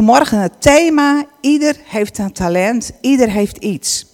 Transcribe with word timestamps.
vanmorgen 0.00 0.40
het 0.40 0.60
thema, 0.60 1.24
ieder 1.40 1.76
heeft 1.84 2.18
een 2.18 2.32
talent, 2.32 2.92
ieder 3.00 3.30
heeft 3.30 3.56
iets. 3.56 4.06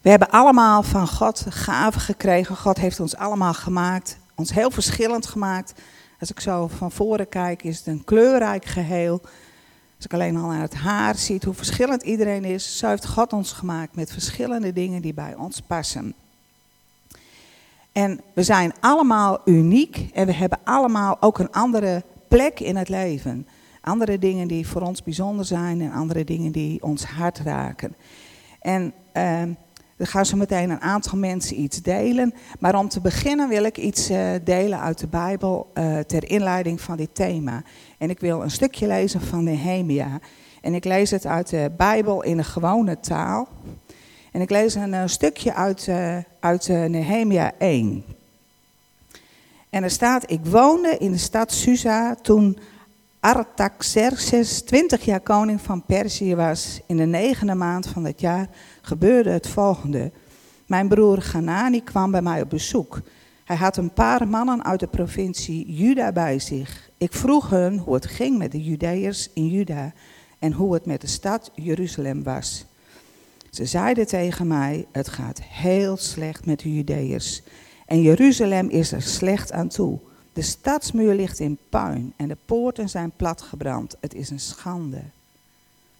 We 0.00 0.10
hebben 0.10 0.30
allemaal 0.30 0.82
van 0.82 1.08
God 1.08 1.46
gaven 1.48 2.00
gekregen. 2.00 2.56
God 2.56 2.78
heeft 2.78 3.00
ons 3.00 3.16
allemaal 3.16 3.54
gemaakt, 3.54 4.18
ons 4.34 4.52
heel 4.52 4.70
verschillend 4.70 5.26
gemaakt. 5.26 5.72
Als 6.20 6.30
ik 6.30 6.40
zo 6.40 6.68
van 6.76 6.90
voren 6.90 7.28
kijk, 7.28 7.62
is 7.62 7.78
het 7.78 7.86
een 7.86 8.04
kleurrijk 8.04 8.64
geheel. 8.64 9.20
Als 9.96 10.04
ik 10.04 10.14
alleen 10.14 10.36
al 10.36 10.48
naar 10.48 10.60
het 10.60 10.74
haar 10.74 11.14
zie, 11.14 11.40
hoe 11.44 11.54
verschillend 11.54 12.02
iedereen 12.02 12.44
is, 12.44 12.78
zo 12.78 12.88
heeft 12.88 13.06
God 13.06 13.32
ons 13.32 13.52
gemaakt 13.52 13.94
met 13.94 14.12
verschillende 14.12 14.72
dingen 14.72 15.02
die 15.02 15.14
bij 15.14 15.34
ons 15.34 15.60
passen. 15.60 16.14
En 17.92 18.20
we 18.32 18.42
zijn 18.42 18.72
allemaal 18.80 19.40
uniek 19.44 20.08
en 20.12 20.26
we 20.26 20.32
hebben 20.32 20.58
allemaal 20.64 21.16
ook 21.20 21.38
een 21.38 21.52
andere 21.52 22.02
plek 22.28 22.60
in 22.60 22.76
het 22.76 22.88
leven. 22.88 23.46
Andere 23.80 24.18
dingen 24.18 24.48
die 24.48 24.66
voor 24.66 24.82
ons 24.82 25.02
bijzonder 25.02 25.44
zijn 25.44 25.80
en 25.80 25.92
andere 25.92 26.24
dingen 26.24 26.52
die 26.52 26.82
ons 26.82 27.04
hart 27.04 27.38
raken. 27.38 27.94
En 28.60 28.92
uh, 29.16 29.42
er 29.96 30.06
gaan 30.06 30.26
zo 30.26 30.36
meteen 30.36 30.70
een 30.70 30.80
aantal 30.80 31.18
mensen 31.18 31.60
iets 31.60 31.82
delen. 31.82 32.34
Maar 32.58 32.74
om 32.74 32.88
te 32.88 33.00
beginnen 33.00 33.48
wil 33.48 33.64
ik 33.64 33.78
iets 33.78 34.10
uh, 34.10 34.30
delen 34.44 34.80
uit 34.80 34.98
de 34.98 35.06
Bijbel 35.06 35.70
uh, 35.74 35.98
ter 35.98 36.30
inleiding 36.30 36.80
van 36.80 36.96
dit 36.96 37.14
thema. 37.14 37.62
En 37.98 38.10
ik 38.10 38.20
wil 38.20 38.42
een 38.42 38.50
stukje 38.50 38.86
lezen 38.86 39.20
van 39.20 39.44
Nehemia. 39.44 40.18
En 40.60 40.74
ik 40.74 40.84
lees 40.84 41.10
het 41.10 41.26
uit 41.26 41.48
de 41.48 41.70
Bijbel 41.76 42.22
in 42.22 42.38
een 42.38 42.44
gewone 42.44 43.00
taal. 43.00 43.48
En 44.32 44.40
ik 44.40 44.50
lees 44.50 44.74
een, 44.74 44.92
een 44.92 45.08
stukje 45.08 45.54
uit, 45.54 45.90
uit 46.40 46.68
Nehemia 46.68 47.52
1. 47.58 48.04
En 49.70 49.82
er 49.82 49.90
staat, 49.90 50.30
ik 50.30 50.44
woonde 50.44 50.96
in 50.98 51.12
de 51.12 51.18
stad 51.18 51.52
Susa 51.52 52.14
toen 52.14 52.58
Artaxerxes 53.20 54.62
20 54.62 55.04
jaar 55.04 55.20
koning 55.20 55.60
van 55.60 55.84
Perzië 55.84 56.34
was. 56.34 56.80
In 56.86 56.96
de 56.96 57.04
negende 57.04 57.54
maand 57.54 57.86
van 57.86 58.02
dat 58.02 58.20
jaar 58.20 58.48
gebeurde 58.80 59.30
het 59.30 59.48
volgende. 59.48 60.12
Mijn 60.66 60.88
broer 60.88 61.22
Ganani 61.22 61.82
kwam 61.82 62.10
bij 62.10 62.22
mij 62.22 62.42
op 62.42 62.50
bezoek. 62.50 63.00
Hij 63.44 63.56
had 63.56 63.76
een 63.76 63.92
paar 63.92 64.28
mannen 64.28 64.64
uit 64.64 64.80
de 64.80 64.86
provincie 64.86 65.72
Juda 65.72 66.12
bij 66.12 66.38
zich. 66.38 66.90
Ik 66.98 67.12
vroeg 67.12 67.50
hen 67.50 67.78
hoe 67.78 67.94
het 67.94 68.06
ging 68.06 68.38
met 68.38 68.52
de 68.52 68.64
Judeërs 68.64 69.30
in 69.34 69.48
Juda 69.48 69.92
en 70.38 70.52
hoe 70.52 70.74
het 70.74 70.86
met 70.86 71.00
de 71.00 71.06
stad 71.06 71.50
Jeruzalem 71.54 72.22
was. 72.22 72.66
Ze 73.50 73.64
zeiden 73.64 74.06
tegen 74.06 74.46
mij: 74.46 74.86
Het 74.92 75.08
gaat 75.08 75.42
heel 75.42 75.96
slecht 75.96 76.46
met 76.46 76.60
de 76.60 76.74
Judeërs. 76.74 77.42
En 77.86 78.02
Jeruzalem 78.02 78.68
is 78.68 78.92
er 78.92 79.02
slecht 79.02 79.52
aan 79.52 79.68
toe. 79.68 79.98
De 80.32 80.42
stadsmuur 80.42 81.14
ligt 81.14 81.38
in 81.38 81.58
puin 81.68 82.12
en 82.16 82.28
de 82.28 82.36
poorten 82.44 82.88
zijn 82.88 83.12
platgebrand. 83.16 83.96
Het 84.00 84.14
is 84.14 84.30
een 84.30 84.40
schande. 84.40 85.02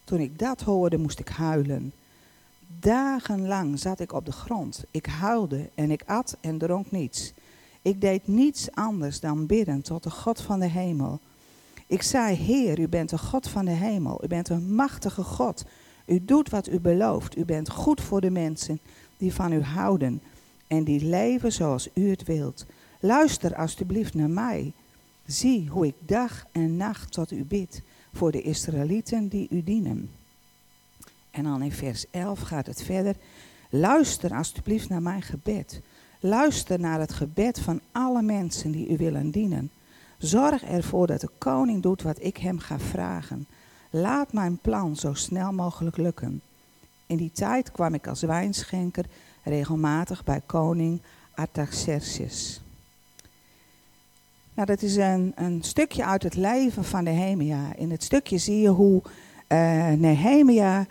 Toen 0.05 0.21
ik 0.21 0.39
dat 0.39 0.61
hoorde, 0.61 0.99
moest 0.99 1.19
ik 1.19 1.29
huilen. 1.29 1.93
Dagenlang 2.81 3.79
zat 3.79 4.01
ik 4.01 4.13
op 4.13 4.27
de 4.27 4.33
grond. 4.33 4.85
Ik 4.91 5.07
huilde 5.07 5.69
en 5.75 5.91
ik 5.91 6.03
at 6.07 6.37
en 6.41 6.59
dronk 6.59 6.91
niets. 6.91 7.33
Ik 7.83 8.01
deed 8.01 8.29
niets 8.29 8.71
anders 8.71 9.21
dan 9.21 9.47
bidden 9.47 9.83
tot 9.83 10.03
de 10.03 10.11
God 10.11 10.41
van 10.41 10.61
de 10.61 10.69
hemel. 10.69 11.21
Ik 11.87 12.03
zei, 12.03 12.37
Heer, 12.37 12.79
u 12.79 12.89
bent 12.89 13.11
de 13.11 13.19
God 13.19 13.49
van 13.49 13.65
de 13.65 13.71
hemel. 13.71 14.25
U 14.25 14.27
bent 14.27 14.49
een 14.49 14.75
machtige 14.75 15.23
God. 15.23 15.65
U 16.07 16.25
doet 16.25 16.51
wat 16.51 16.69
u 16.69 16.81
belooft. 16.81 17.37
U 17.37 17.45
bent 17.45 17.71
goed 17.71 18.01
voor 18.01 18.21
de 18.21 18.31
mensen 18.31 18.81
die 19.17 19.35
van 19.35 19.53
u 19.53 19.63
houden 19.63 20.23
en 20.67 20.85
die 20.85 21.05
leven 21.05 21.53
zoals 21.53 21.89
u 21.95 22.11
het 22.11 22.23
wilt. 22.25 22.67
Luister 23.03 23.55
alstublieft 23.55 24.15
naar 24.15 24.31
mij. 24.31 24.73
Zie 25.27 25.69
hoe 25.69 25.87
ik 25.87 25.95
dag 25.99 26.47
en 26.53 26.77
nacht 26.77 27.13
tot 27.13 27.31
u 27.31 27.45
bid 27.45 27.83
voor 28.13 28.33
de 28.33 28.43
Israëlieten 28.43 29.29
die 29.29 29.47
u 29.51 29.63
dienen. 29.63 30.11
En 31.31 31.45
dan 31.45 31.63
in 31.63 31.73
vers 31.73 32.05
11 32.11 32.41
gaat 32.41 32.67
het 32.67 32.83
verder. 32.83 33.17
Luister 33.71 34.35
alstublieft 34.35 34.89
naar 34.89 35.03
mijn 35.03 35.23
gebed. 35.23 35.81
Luister 36.21 36.81
naar 36.81 37.01
het 37.01 37.13
gebed 37.13 37.59
van 37.59 37.81
alle 37.93 38.23
mensen 38.23 38.71
die 38.71 38.89
u 38.89 38.97
willen 38.97 39.31
dienen. 39.31 39.71
Zorg 40.19 40.63
ervoor 40.63 41.07
dat 41.07 41.21
de 41.21 41.31
koning 41.39 41.83
doet 41.83 42.03
wat 42.03 42.23
ik 42.23 42.37
hem 42.37 42.59
ga 42.59 42.79
vragen. 42.79 43.47
Laat 43.91 44.33
mijn 44.33 44.59
plan 44.59 44.97
zo 44.97 45.15
snel 45.15 45.53
mogelijk 45.53 45.97
lukken. 45.97 46.43
In 47.07 47.17
die 47.17 47.33
tijd 47.33 47.73
kwam 47.73 47.95
ik 47.95 48.07
als 48.07 48.23
wijnschenker 48.23 49.05
regelmatig 49.43 50.25
bij 50.25 50.43
koning 50.47 51.01
Artaxerxes. 51.35 52.61
Nou, 54.61 54.73
dat 54.73 54.83
is 54.83 54.97
een, 54.97 55.33
een 55.35 55.59
stukje 55.63 56.05
uit 56.05 56.23
het 56.23 56.35
leven 56.35 56.85
van 56.85 57.05
Nehemia. 57.05 57.59
In 57.77 57.91
het 57.91 58.03
stukje 58.03 58.39
zie 58.39 58.61
je 58.61 58.69
hoe 58.69 59.03
uh, 59.49 59.89
Nehemia, 59.89 60.87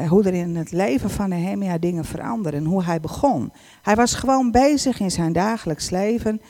uh, 0.00 0.08
hoe 0.08 0.24
er 0.24 0.34
in 0.34 0.56
het 0.56 0.72
leven 0.72 1.10
van 1.10 1.28
Nehemia 1.28 1.78
dingen 1.78 2.04
veranderen. 2.04 2.64
Hoe 2.64 2.84
hij 2.84 3.00
begon. 3.00 3.52
Hij 3.82 3.94
was 3.94 4.14
gewoon 4.14 4.50
bezig 4.50 5.00
in 5.00 5.10
zijn 5.10 5.32
dagelijks 5.32 5.90
leven. 5.90 6.40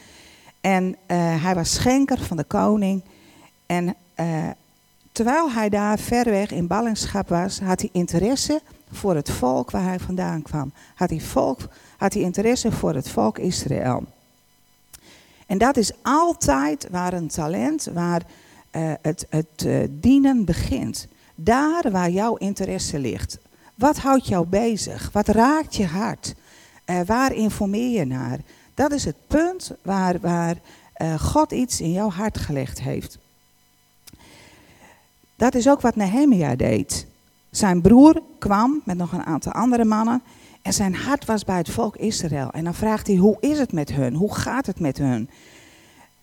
En 0.61 0.85
uh, 0.85 1.43
hij 1.45 1.55
was 1.55 1.75
schenker 1.75 2.19
van 2.19 2.37
de 2.37 2.45
koning. 2.45 3.03
En 3.67 3.95
terwijl 5.13 5.51
hij 5.51 5.69
daar 5.69 5.99
ver 5.99 6.25
weg 6.25 6.51
in 6.51 6.67
ballingschap 6.67 7.29
was, 7.29 7.61
had 7.61 7.81
hij 7.81 7.91
interesse 7.93 8.61
voor 8.93 9.15
het 9.15 9.31
volk 9.31 9.71
waar 9.71 9.85
hij 9.85 9.99
vandaan 9.99 10.43
kwam. 10.43 10.73
Had 10.95 11.11
hij, 11.11 11.21
volk, 11.21 11.61
had 11.97 12.13
hij 12.13 12.23
interesse 12.23 12.73
voor 12.73 12.95
het 12.95 13.09
volk 13.09 13.39
Israël. 13.39 14.05
En 15.49 15.59
dat 15.59 15.77
is 15.77 15.93
altijd 16.03 16.89
waar 16.91 17.13
een 17.13 17.29
talent, 17.29 17.89
waar 17.93 18.23
uh, 18.73 18.93
het, 19.03 19.27
het 19.31 19.65
uh, 19.67 19.79
dienen 19.91 20.45
begint. 20.45 21.07
Daar 21.35 21.91
waar 21.91 22.11
jouw 22.11 22.37
interesse 22.37 22.99
ligt. 22.99 23.39
Wat 23.75 23.97
houdt 23.97 24.27
jou 24.27 24.47
bezig? 24.47 25.11
Wat 25.13 25.29
raakt 25.29 25.77
je 25.77 25.87
hart? 25.87 26.35
Uh, 26.87 27.01
waar 27.07 27.33
informeer 27.33 27.99
je 27.99 28.05
naar? 28.05 28.39
Dat 28.75 28.93
is 28.93 29.05
het 29.05 29.17
punt 29.27 29.73
waar, 29.83 30.21
waar 30.21 30.57
God 31.19 31.53
iets 31.53 31.81
in 31.81 31.93
jouw 31.93 32.11
hart 32.11 32.39
gelegd 32.39 32.81
heeft. 32.81 33.19
Dat 35.37 35.55
is 35.55 35.69
ook 35.69 35.81
wat 35.81 35.97
Nehemia 35.97 36.57
deed. 36.57 37.07
Zijn 37.51 37.81
broer 37.81 38.23
kwam 38.39 38.83
met 38.85 38.97
nog 38.97 39.13
een 39.13 39.25
aantal 39.25 39.53
andere 39.53 39.85
mannen 39.85 40.23
en 40.63 40.73
zijn 40.73 40.95
hart 40.95 41.25
was 41.25 41.45
bij 41.45 41.57
het 41.57 41.71
volk 41.71 41.97
Israël. 41.97 42.51
En 42.51 42.65
dan 42.65 42.75
vraagt 42.75 43.07
hij, 43.07 43.17
hoe 43.17 43.37
is 43.41 43.59
het 43.59 43.73
met 43.73 43.93
hun? 43.93 44.15
Hoe 44.15 44.35
gaat 44.35 44.67
het 44.67 44.81
met 44.81 44.99
hun? 44.99 45.31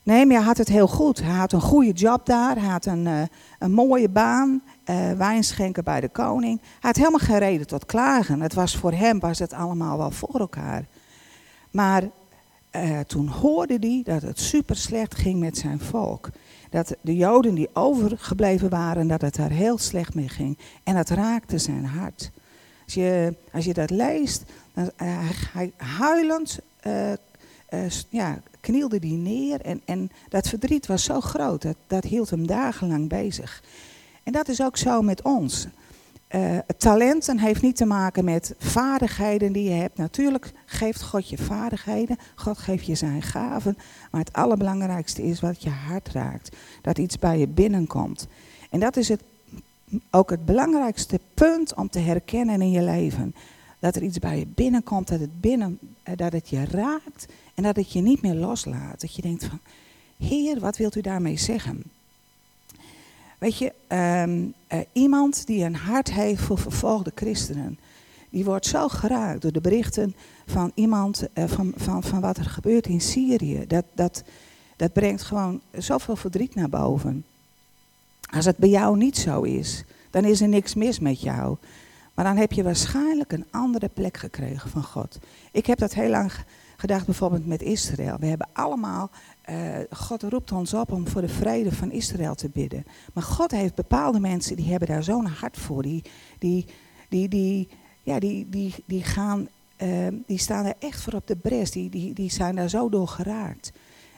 Nehemia 0.03 0.41
had 0.41 0.57
het 0.57 0.67
heel 0.67 0.87
goed. 0.87 1.21
Hij 1.21 1.33
had 1.33 1.51
een 1.51 1.61
goede 1.61 1.91
job 1.91 2.25
daar. 2.25 2.55
Hij 2.59 2.69
had 2.69 2.85
een, 2.85 3.05
uh, 3.05 3.21
een 3.59 3.71
mooie 3.71 4.09
baan. 4.09 4.61
Uh, 4.89 5.11
wijnschenken 5.11 5.83
bij 5.83 6.01
de 6.01 6.09
koning. 6.09 6.59
Hij 6.61 6.79
had 6.79 6.95
helemaal 6.95 7.19
geen 7.19 7.37
reden 7.37 7.67
tot 7.67 7.85
klagen. 7.85 8.41
Het 8.41 8.53
was 8.53 8.77
voor 8.77 8.91
hem 8.91 9.19
was 9.19 9.39
het 9.39 9.53
allemaal 9.53 9.97
wel 9.97 10.11
voor 10.11 10.39
elkaar. 10.39 10.85
Maar 11.71 12.03
uh, 12.75 12.99
toen 12.99 13.27
hoorde 13.27 13.77
hij 13.79 14.01
dat 14.03 14.21
het 14.21 14.39
super 14.39 14.75
slecht 14.75 15.15
ging 15.15 15.39
met 15.39 15.57
zijn 15.57 15.79
volk. 15.79 16.29
Dat 16.69 16.95
de 17.01 17.15
Joden 17.15 17.55
die 17.55 17.69
overgebleven 17.73 18.69
waren, 18.69 19.07
dat 19.07 19.21
het 19.21 19.35
daar 19.35 19.49
heel 19.49 19.77
slecht 19.77 20.15
mee 20.15 20.29
ging. 20.29 20.57
En 20.83 20.95
dat 20.95 21.09
raakte 21.09 21.57
zijn 21.57 21.85
hart. 21.85 22.31
Als 22.85 22.93
je, 22.93 23.35
als 23.51 23.65
je 23.65 23.73
dat 23.73 23.89
leest, 23.89 24.43
dan, 24.73 24.91
hij 25.51 25.71
huilend 25.77 26.59
ja, 28.09 28.41
knielde 28.59 28.99
die 28.99 29.17
neer 29.17 29.61
en, 29.61 29.81
en 29.85 30.11
dat 30.29 30.47
verdriet 30.47 30.85
was 30.87 31.03
zo 31.03 31.21
groot, 31.21 31.61
dat, 31.61 31.75
dat 31.87 32.03
hield 32.03 32.29
hem 32.29 32.47
dagenlang 32.47 33.09
bezig. 33.09 33.63
En 34.23 34.31
dat 34.31 34.47
is 34.47 34.61
ook 34.61 34.77
zo 34.77 35.01
met 35.01 35.21
ons. 35.21 35.67
Uh, 36.29 36.57
talenten 36.77 37.39
heeft 37.39 37.61
niet 37.61 37.75
te 37.75 37.85
maken 37.85 38.25
met 38.25 38.55
vaardigheden 38.57 39.51
die 39.51 39.63
je 39.63 39.75
hebt. 39.75 39.97
Natuurlijk 39.97 40.51
geeft 40.65 41.03
God 41.03 41.29
je 41.29 41.37
vaardigheden, 41.37 42.17
God 42.35 42.57
geeft 42.57 42.85
je 42.85 42.95
zijn 42.95 43.21
gaven. 43.21 43.77
Maar 44.11 44.21
het 44.21 44.33
allerbelangrijkste 44.33 45.23
is 45.23 45.39
wat 45.39 45.63
je 45.63 45.69
hart 45.69 46.09
raakt. 46.09 46.55
Dat 46.81 46.97
iets 46.97 47.19
bij 47.19 47.39
je 47.39 47.47
binnenkomt. 47.47 48.27
En 48.69 48.79
dat 48.79 48.97
is 48.97 49.07
het, 49.09 49.21
ook 50.11 50.29
het 50.29 50.45
belangrijkste 50.45 51.19
punt 51.33 51.73
om 51.73 51.89
te 51.89 51.99
herkennen 51.99 52.61
in 52.61 52.71
je 52.71 52.81
leven. 52.81 53.35
Dat 53.79 53.95
er 53.95 54.03
iets 54.03 54.19
bij 54.19 54.39
je 54.39 54.47
binnenkomt, 54.47 55.07
dat 55.07 55.19
het, 55.19 55.41
binnen, 55.41 55.79
eh, 56.03 56.17
dat 56.17 56.33
het 56.33 56.49
je 56.49 56.65
raakt 56.65 57.25
en 57.53 57.63
dat 57.63 57.75
het 57.75 57.91
je 57.91 58.01
niet 58.01 58.21
meer 58.21 58.33
loslaat. 58.33 59.01
Dat 59.01 59.15
je 59.15 59.21
denkt 59.21 59.45
van, 59.45 59.59
Heer, 60.17 60.59
wat 60.59 60.77
wilt 60.77 60.95
u 60.95 61.01
daarmee 61.01 61.37
zeggen? 61.37 61.83
Weet 63.37 63.57
je, 63.57 63.73
um, 64.23 64.53
uh, 64.73 64.79
iemand 64.91 65.45
die 65.45 65.63
een 65.63 65.75
hart 65.75 66.11
heeft 66.11 66.41
voor 66.41 66.57
vervolgde 66.57 67.11
christenen, 67.15 67.79
die 68.29 68.45
wordt 68.45 68.65
zo 68.65 68.87
geraakt 68.87 69.41
door 69.41 69.51
de 69.51 69.61
berichten 69.61 70.15
van 70.45 70.71
iemand, 70.73 71.27
uh, 71.33 71.45
van, 71.47 71.73
van, 71.75 72.03
van 72.03 72.21
wat 72.21 72.37
er 72.37 72.45
gebeurt 72.45 72.87
in 72.87 73.01
Syrië. 73.01 73.67
Dat, 73.67 73.85
dat, 73.93 74.23
dat 74.75 74.93
brengt 74.93 75.21
gewoon 75.21 75.61
zoveel 75.77 76.15
verdriet 76.15 76.55
naar 76.55 76.69
boven. 76.69 77.25
Als 78.31 78.45
het 78.45 78.57
bij 78.57 78.69
jou 78.69 78.97
niet 78.97 79.17
zo 79.17 79.41
is, 79.41 79.83
dan 80.09 80.25
is 80.25 80.41
er 80.41 80.47
niks 80.47 80.73
mis 80.73 80.99
met 80.99 81.21
jou. 81.21 81.57
Maar 82.13 82.25
dan 82.25 82.37
heb 82.37 82.51
je 82.51 82.63
waarschijnlijk 82.63 83.31
een 83.31 83.45
andere 83.51 83.89
plek 83.89 84.17
gekregen 84.17 84.69
van 84.69 84.83
God. 84.83 85.17
Ik 85.51 85.65
heb 85.65 85.77
dat 85.77 85.93
heel 85.93 86.09
lang 86.09 86.31
gedacht, 86.77 87.05
bijvoorbeeld 87.05 87.45
met 87.45 87.61
Israël. 87.61 88.17
We 88.19 88.25
hebben 88.25 88.47
allemaal, 88.53 89.09
uh, 89.49 89.77
God 89.91 90.23
roept 90.23 90.51
ons 90.51 90.73
op 90.73 90.91
om 90.91 91.07
voor 91.07 91.21
de 91.21 91.29
vrede 91.29 91.71
van 91.71 91.91
Israël 91.91 92.35
te 92.35 92.49
bidden. 92.49 92.85
Maar 93.13 93.23
God 93.23 93.51
heeft 93.51 93.75
bepaalde 93.75 94.19
mensen 94.19 94.55
die 94.55 94.69
hebben 94.69 94.87
daar 94.87 95.03
zo'n 95.03 95.25
hart 95.25 95.57
voor. 95.57 95.81
Die, 95.81 96.03
die, 96.39 96.65
die, 97.09 97.27
die, 97.27 97.67
ja, 98.03 98.19
die, 98.19 98.49
die, 98.49 98.73
die, 98.85 99.03
gaan, 99.03 99.47
uh, 99.81 100.07
die 100.25 100.39
staan 100.39 100.65
er 100.65 100.75
echt 100.79 101.01
voor 101.01 101.13
op 101.13 101.27
de 101.27 101.35
bres. 101.35 101.71
Die, 101.71 101.89
die, 101.89 102.13
die 102.13 102.31
zijn 102.31 102.55
daar 102.55 102.69
zo 102.69 102.89
door 102.89 103.07
geraakt. 103.07 103.71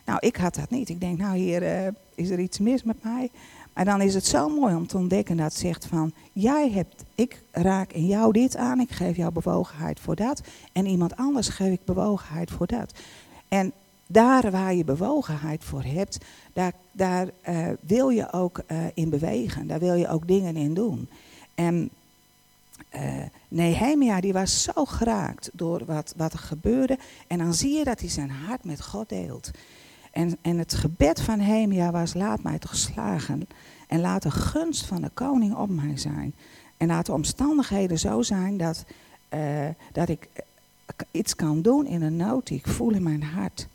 Nou, 0.05 0.19
ik 0.19 0.35
had 0.35 0.55
dat 0.55 0.69
niet. 0.69 0.89
Ik 0.89 0.99
denk, 0.99 1.17
nou 1.17 1.37
hier 1.37 1.61
uh, 1.61 1.87
is 2.15 2.29
er 2.29 2.39
iets 2.39 2.59
mis 2.59 2.83
met 2.83 3.03
mij. 3.03 3.29
Maar 3.77 3.85
dan 3.85 4.01
is 4.01 4.13
het 4.13 4.25
zo 4.25 4.49
mooi 4.49 4.75
om 4.75 4.87
te 4.87 4.97
ontdekken 4.97 5.37
dat 5.37 5.53
zegt 5.53 5.85
van, 5.85 6.13
jij 6.33 6.69
hebt, 6.69 7.03
ik 7.15 7.41
raak 7.51 7.91
in 7.91 8.05
jou 8.05 8.31
dit 8.31 8.55
aan, 8.55 8.79
ik 8.79 8.91
geef 8.91 9.15
jou 9.15 9.31
bewogenheid 9.31 9.99
voor 9.99 10.15
dat. 10.15 10.41
En 10.71 10.85
iemand 10.85 11.15
anders 11.15 11.47
geef 11.47 11.71
ik 11.71 11.85
bewogenheid 11.85 12.51
voor 12.51 12.67
dat. 12.67 12.93
En 13.47 13.71
daar 14.07 14.51
waar 14.51 14.73
je 14.73 14.83
bewogenheid 14.83 15.63
voor 15.63 15.83
hebt, 15.83 16.17
daar, 16.53 16.73
daar 16.91 17.27
uh, 17.49 17.67
wil 17.79 18.09
je 18.09 18.31
ook 18.31 18.61
uh, 18.67 18.77
in 18.93 19.09
bewegen. 19.09 19.67
Daar 19.67 19.79
wil 19.79 19.93
je 19.93 20.09
ook 20.09 20.27
dingen 20.27 20.55
in 20.55 20.73
doen. 20.73 21.09
En 21.55 21.89
uh, 22.95 23.01
Nehemia 23.47 24.21
die 24.21 24.33
was 24.33 24.63
zo 24.63 24.85
geraakt 24.85 25.49
door 25.53 25.85
wat, 25.85 26.13
wat 26.15 26.33
er 26.33 26.39
gebeurde. 26.39 26.97
En 27.27 27.37
dan 27.37 27.53
zie 27.53 27.77
je 27.77 27.83
dat 27.83 27.99
hij 27.99 28.09
zijn 28.09 28.29
hart 28.29 28.63
met 28.63 28.81
God 28.83 29.09
deelt. 29.09 29.51
En, 30.11 30.37
en 30.41 30.57
het 30.57 30.73
gebed 30.73 31.21
van 31.21 31.37
Nehemia 31.37 31.91
was, 31.91 32.13
laat 32.13 32.43
mij 32.43 32.59
toch 32.59 32.75
slagen. 32.75 33.47
En 33.87 33.99
laat 33.99 34.21
de 34.21 34.31
gunst 34.31 34.85
van 34.85 35.01
de 35.01 35.09
koning 35.13 35.55
op 35.55 35.69
mij 35.69 35.97
zijn. 35.97 36.33
En 36.77 36.87
laat 36.87 37.05
de 37.05 37.13
omstandigheden 37.13 37.99
zo 37.99 38.21
zijn 38.21 38.57
dat, 38.57 38.85
uh, 39.33 39.67
dat 39.91 40.09
ik 40.09 40.27
iets 41.11 41.35
kan 41.35 41.61
doen 41.61 41.85
in 41.85 42.01
een 42.01 42.15
nood 42.15 42.47
die 42.47 42.57
ik 42.57 42.67
voel 42.67 42.93
in 42.93 43.03
mijn 43.03 43.23
hart. 43.23 43.67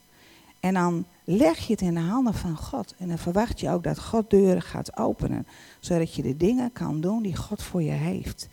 En 0.61 0.75
dan 0.75 1.05
leg 1.25 1.59
je 1.59 1.73
het 1.73 1.81
in 1.81 1.95
de 1.95 2.01
handen 2.01 2.35
van 2.35 2.57
God. 2.57 2.95
En 2.99 3.09
dan 3.09 3.19
verwacht 3.19 3.61
je 3.61 3.71
ook 3.71 3.83
dat 3.83 4.01
God 4.01 4.31
deuren 4.31 4.63
gaat 4.63 4.97
openen. 4.97 5.47
Zodat 5.81 6.15
je 6.15 6.23
de 6.23 6.37
dingen 6.37 6.73
kan 6.73 7.01
doen 7.01 7.23
die 7.23 7.37
God 7.37 7.63
voor 7.63 7.83
je 7.83 7.91
heeft. 7.91 8.49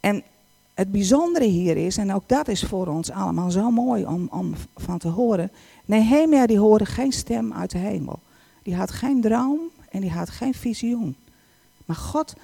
En 0.00 0.22
het 0.80 0.92
bijzondere 0.92 1.44
hier 1.44 1.76
is, 1.76 1.96
en 1.96 2.14
ook 2.14 2.22
dat 2.26 2.48
is 2.48 2.62
voor 2.62 2.86
ons 2.86 3.10
allemaal 3.10 3.50
zo 3.50 3.70
mooi 3.70 4.06
om, 4.06 4.28
om 4.30 4.54
van 4.76 4.98
te 4.98 5.08
horen. 5.08 5.50
Nehemia 5.84 6.46
die 6.46 6.58
hoorde 6.58 6.86
geen 6.86 7.12
stem 7.12 7.52
uit 7.52 7.70
de 7.70 7.78
hemel. 7.78 8.18
Die 8.62 8.74
had 8.74 8.90
geen 8.90 9.20
droom 9.20 9.58
en 9.90 10.00
die 10.00 10.10
had 10.10 10.30
geen 10.30 10.54
visioen. 10.54 11.16
Maar 11.84 11.96
God 11.96 12.34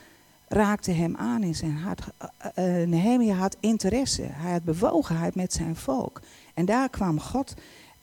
raakte 0.49 0.91
hem 0.91 1.17
aan 1.17 1.43
in 1.43 1.55
zijn 1.55 1.77
hart. 1.77 2.01
Uh, 2.01 2.81
uh, 2.81 2.89
Nehemia 2.89 3.35
had 3.35 3.57
interesse, 3.61 4.23
hij 4.23 4.53
had 4.53 4.65
bewogenheid 4.65 5.35
met 5.35 5.53
zijn 5.53 5.77
volk. 5.77 6.21
En 6.55 6.65
daar 6.65 6.89
kwam 6.89 7.21
God 7.21 7.55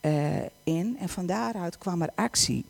uh, 0.02 0.12
in 0.64 0.98
en 1.00 1.10
van 1.10 1.26
daaruit 1.26 1.78
kwam 1.78 2.02
er 2.02 2.10
actie. 2.16 2.66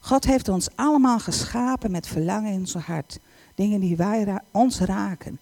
God 0.00 0.24
heeft 0.24 0.48
ons 0.48 0.68
allemaal 0.74 1.18
geschapen 1.18 1.90
met 1.90 2.06
verlangen 2.06 2.52
in 2.52 2.66
zijn 2.66 2.84
hart. 2.84 3.18
Dingen 3.54 3.80
die 3.80 3.96
wij 3.96 4.40
ons 4.50 4.80
raken. 4.80 5.38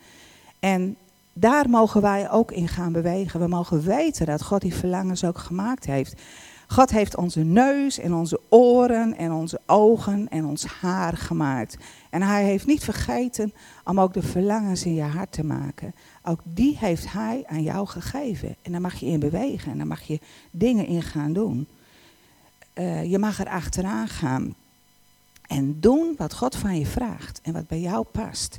En 0.67 0.97
daar 1.33 1.71
mogen 1.71 2.03
wij 2.03 2.31
ook 2.31 2.53
in 2.53 2.69
gaan 2.69 2.93
bewegen. 2.93 3.41
We 3.41 3.47
mogen 3.47 3.83
weten 3.83 4.27
dat 4.27 4.43
God 4.43 4.61
die 4.61 4.75
verlangens 4.75 5.25
ook 5.25 5.39
gemaakt 5.39 5.87
heeft. 5.87 6.21
God 6.69 6.91
heeft 6.91 7.17
onze 7.17 7.41
neus 7.41 7.99
en 7.99 8.15
onze 8.15 8.41
oren 8.49 9.17
en 9.17 9.33
onze 9.33 9.61
ogen 9.67 10.29
en 10.29 10.45
ons 10.45 10.65
haar 10.65 11.17
gemaakt. 11.17 11.77
En 12.11 12.23
hij 12.23 12.45
heeft 12.45 12.67
niet 12.67 12.85
vergeten 12.85 13.53
om 13.85 14.01
ook 14.01 14.15
de 14.15 14.23
verlangens 14.23 14.85
in 14.85 14.95
je 14.95 15.03
hart 15.03 15.33
te 15.33 15.45
maken. 15.45 15.95
Ook 16.23 16.41
die 16.45 16.77
heeft 16.79 17.13
hij 17.13 17.45
aan 17.47 17.63
jou 17.63 17.87
gegeven. 17.87 18.57
En 18.63 18.73
daar 18.73 18.81
mag 18.81 18.95
je 18.95 19.07
in 19.07 19.21
bewegen 19.21 19.73
en 19.73 19.79
daar 19.79 19.87
mag 19.87 20.03
je 20.03 20.21
dingen 20.51 20.87
in 20.87 21.03
gaan 21.03 21.33
doen. 21.33 21.69
Uh, 22.75 23.11
je 23.11 23.19
mag 23.19 23.41
er 23.41 23.49
achteraan 23.49 24.09
gaan. 24.09 24.55
En 25.47 25.81
doen 25.81 26.15
wat 26.17 26.35
God 26.35 26.57
van 26.57 26.79
je 26.79 26.87
vraagt 26.87 27.41
en 27.43 27.53
wat 27.53 27.67
bij 27.67 27.81
jou 27.81 28.05
past. 28.13 28.59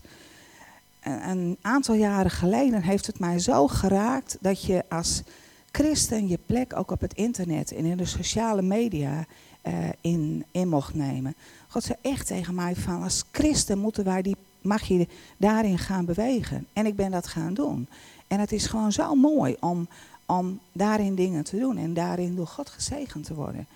Een 1.08 1.58
aantal 1.62 1.96
jaren 1.96 2.32
geleden 2.32 2.82
heeft 2.82 3.06
het 3.06 3.20
mij 3.20 3.40
zo 3.40 3.68
geraakt 3.68 4.38
dat 4.42 4.64
je 4.64 4.84
als 4.90 5.24
christen 5.72 6.28
je 6.28 6.40
plek 6.46 6.76
ook 6.76 6.92
op 6.92 7.02
het 7.02 7.14
internet 7.14 7.72
en 7.72 7.86
in 7.86 7.98
de 7.98 8.06
sociale 8.06 8.62
media 8.62 9.26
uh, 9.68 9.74
in, 10.02 10.46
in 10.52 10.70
mocht 10.70 10.94
nemen. 10.94 11.36
God 11.68 11.84
zei 11.84 11.98
echt 12.02 12.28
tegen 12.28 12.56
mij 12.56 12.76
van 12.76 13.04
als 13.04 13.24
christen 13.32 13.80
moeten 13.80 14.04
wij 14.04 14.22
die, 14.22 14.36
mag 14.62 14.84
je 14.84 15.08
daarin 15.38 15.78
gaan 15.78 16.06
bewegen. 16.06 16.68
En 16.74 16.86
ik 16.86 16.96
ben 16.96 17.12
dat 17.12 17.28
gaan 17.28 17.54
doen. 17.54 17.88
En 18.28 18.40
het 18.40 18.52
is 18.52 18.66
gewoon 18.66 18.92
zo 18.92 19.16
mooi 19.16 19.56
om, 19.60 19.88
om 20.26 20.60
daarin 20.72 21.16
dingen 21.16 21.44
te 21.44 21.60
doen 21.60 21.78
en 21.78 21.94
daarin 21.94 22.36
door 22.36 22.48
God 22.48 22.70
gezegend 22.70 23.26
te 23.26 23.34
worden. 23.34 23.68